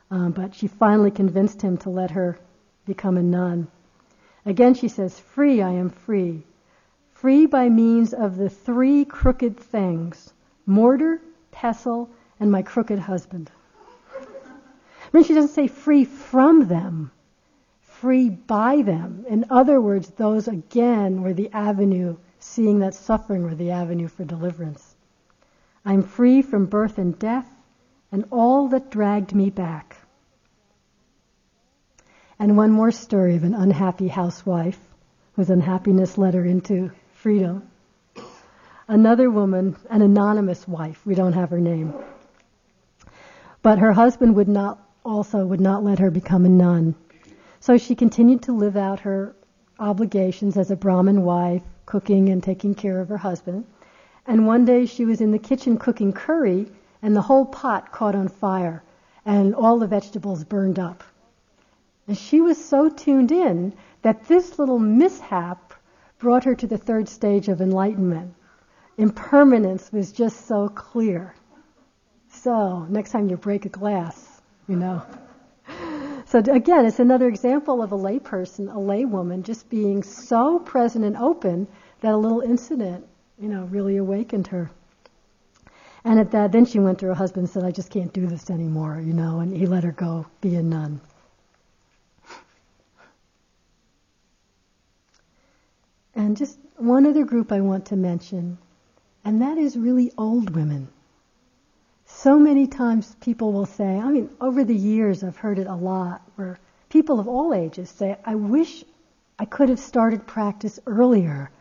[0.09, 2.39] Um, but she finally convinced him to let her
[2.87, 3.67] become a nun.
[4.45, 6.43] Again, she says, Free, I am free.
[7.11, 10.33] Free by means of the three crooked things
[10.65, 11.21] mortar,
[11.51, 12.09] pestle,
[12.39, 13.51] and my crooked husband.
[14.19, 17.11] I mean, she doesn't say free from them,
[17.81, 19.25] free by them.
[19.27, 24.25] In other words, those again were the avenue, seeing that suffering were the avenue for
[24.25, 24.95] deliverance.
[25.85, 27.49] I'm free from birth and death
[28.11, 29.97] and all that dragged me back.
[32.39, 34.79] And one more story of an unhappy housewife
[35.35, 37.69] whose unhappiness led her into freedom.
[38.87, 41.93] Another woman, an anonymous wife, we don't have her name.
[43.61, 46.95] But her husband would not, also would not let her become a nun.
[47.59, 49.35] So she continued to live out her
[49.79, 53.65] obligations as a Brahmin wife, cooking and taking care of her husband.
[54.25, 56.71] And one day she was in the kitchen cooking curry,
[57.01, 58.83] and the whole pot caught on fire,
[59.25, 61.03] and all the vegetables burned up.
[62.07, 65.73] And she was so tuned in that this little mishap
[66.19, 68.33] brought her to the third stage of enlightenment.
[68.97, 71.35] Impermanence was just so clear.
[72.29, 75.03] So, next time you break a glass, you know.
[76.29, 81.15] So again, it's another example of a layperson, a laywoman, just being so present and
[81.15, 81.67] open
[82.01, 83.05] that a little incident,
[83.39, 84.69] you know, really awakened her.
[86.03, 88.27] And at that, then she went to her husband and said, I just can't do
[88.27, 90.99] this anymore, you know, and he let her go be a nun.
[96.17, 98.57] And just one other group I want to mention,
[99.23, 100.87] and that is really old women.
[102.07, 105.75] So many times people will say, I mean, over the years I've heard it a
[105.75, 106.57] lot, where
[106.89, 108.83] people of all ages say, I wish
[109.37, 111.51] I could have started practice earlier.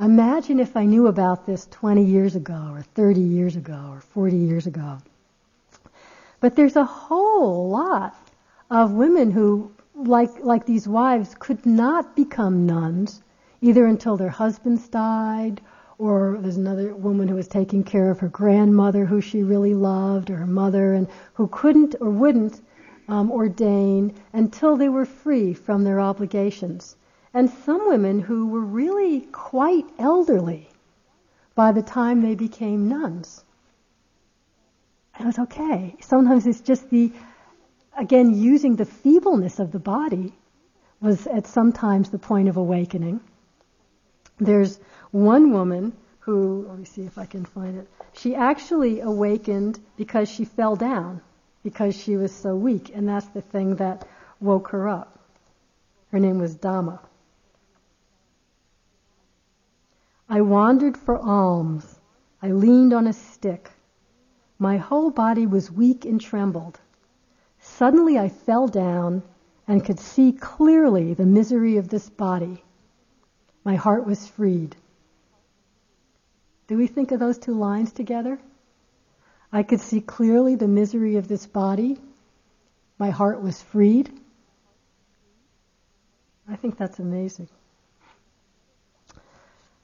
[0.00, 4.36] Imagine if I knew about this 20 years ago, or 30 years ago, or 40
[4.36, 4.98] years ago.
[6.40, 8.16] But there's a whole lot
[8.72, 13.22] of women who, like, like these wives, could not become nuns
[13.60, 15.60] either until their husbands died,
[15.98, 20.30] or there's another woman who was taking care of her grandmother who she really loved,
[20.30, 22.60] or her mother, and who couldn't or wouldn't
[23.08, 26.96] um, ordain until they were free from their obligations.
[27.34, 30.68] And some women who were really quite elderly
[31.54, 33.44] by the time they became nuns.
[35.14, 35.96] And it was okay.
[36.00, 37.12] Sometimes it's just the,
[37.98, 40.32] again, using the feebleness of the body
[41.00, 43.20] was at sometimes the point of awakening.
[44.40, 44.80] There's
[45.10, 47.86] one woman who, let me see if I can find it.
[48.14, 51.20] She actually awakened because she fell down,
[51.62, 54.08] because she was so weak, and that's the thing that
[54.40, 55.18] woke her up.
[56.10, 57.00] Her name was Dhamma.
[60.28, 62.00] I wandered for alms.
[62.40, 63.70] I leaned on a stick.
[64.58, 66.80] My whole body was weak and trembled.
[67.58, 69.22] Suddenly I fell down
[69.68, 72.64] and could see clearly the misery of this body
[73.64, 74.76] my heart was freed.
[76.66, 78.38] Do we think of those two lines together?
[79.52, 81.98] I could see clearly the misery of this body.
[82.98, 84.10] My heart was freed.
[86.48, 87.48] I think that's amazing.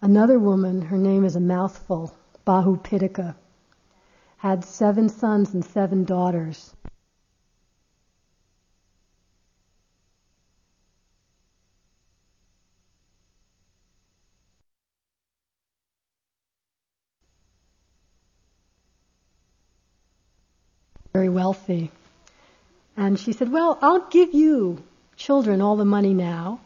[0.00, 2.14] Another woman, her name is a mouthful,
[2.46, 3.34] Bahuputtika,
[4.36, 6.74] had seven sons and seven daughters.
[21.26, 21.90] Very wealthy.
[22.96, 24.82] And she said, Well, I'll give you
[25.16, 26.60] children all the money now,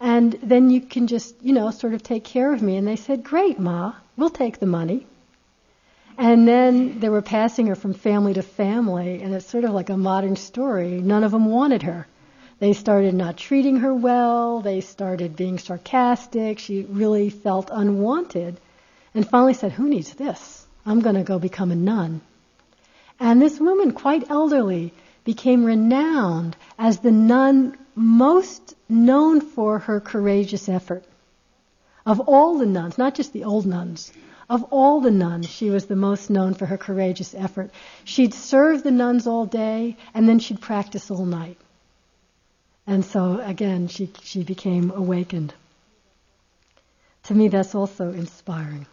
[0.00, 2.76] and then you can just, you know, sort of take care of me.
[2.76, 5.06] And they said, Great, Ma, we'll take the money.
[6.18, 9.90] And then they were passing her from family to family, and it's sort of like
[9.90, 11.00] a modern story.
[11.00, 12.06] None of them wanted her.
[12.58, 18.60] They started not treating her well, they started being sarcastic, she really felt unwanted,
[19.14, 20.66] and finally said, Who needs this?
[20.84, 22.20] I'm going to go become a nun.
[23.20, 24.94] And this woman, quite elderly,
[25.24, 31.04] became renowned as the nun most known for her courageous effort.
[32.06, 34.10] Of all the nuns, not just the old nuns,
[34.48, 37.70] of all the nuns, she was the most known for her courageous effort.
[38.04, 41.58] She'd serve the nuns all day and then she'd practice all night.
[42.86, 45.54] And so again, she, she became awakened.
[47.24, 48.86] To me, that's also inspiring.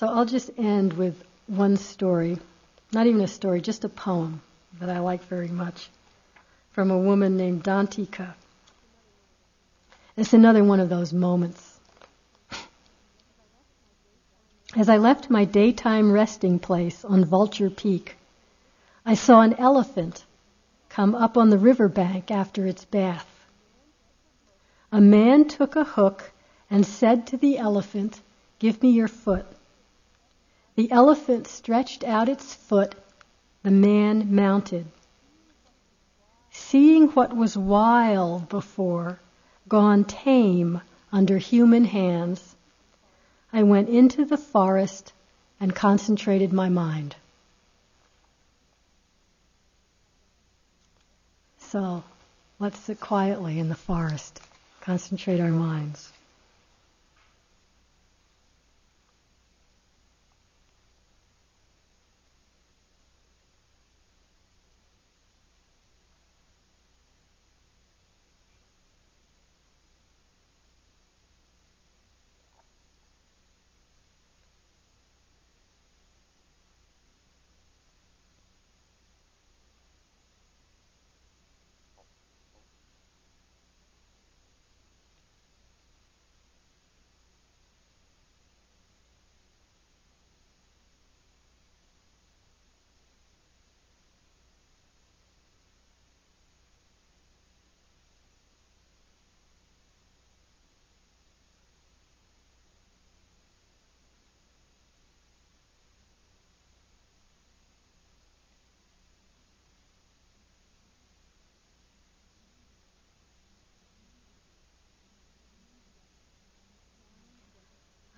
[0.00, 2.38] So I'll just end with one story,
[2.90, 4.40] not even a story, just a poem
[4.78, 5.90] that I like very much
[6.72, 8.32] from a woman named Dantika.
[10.16, 11.78] It's another one of those moments.
[14.74, 18.16] As I left my daytime resting place on Vulture Peak,
[19.04, 20.24] I saw an elephant
[20.88, 23.28] come up on the riverbank after its bath.
[24.92, 26.32] A man took a hook
[26.70, 28.22] and said to the elephant,
[28.58, 29.44] Give me your foot.
[30.80, 32.94] The elephant stretched out its foot,
[33.62, 34.86] the man mounted.
[36.52, 39.20] Seeing what was wild before,
[39.68, 40.80] gone tame
[41.12, 42.56] under human hands,
[43.52, 45.12] I went into the forest
[45.60, 47.14] and concentrated my mind.
[51.58, 52.02] So
[52.58, 54.40] let's sit quietly in the forest,
[54.80, 56.10] concentrate our minds.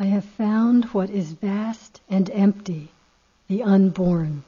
[0.03, 2.88] I have found what is vast and empty,
[3.46, 4.42] the unborn.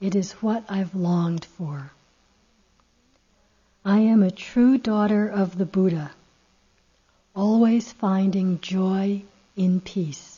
[0.00, 1.92] It is what I've longed for.
[3.84, 6.10] I am a true daughter of the Buddha,
[7.36, 9.22] always finding joy
[9.54, 10.35] in peace.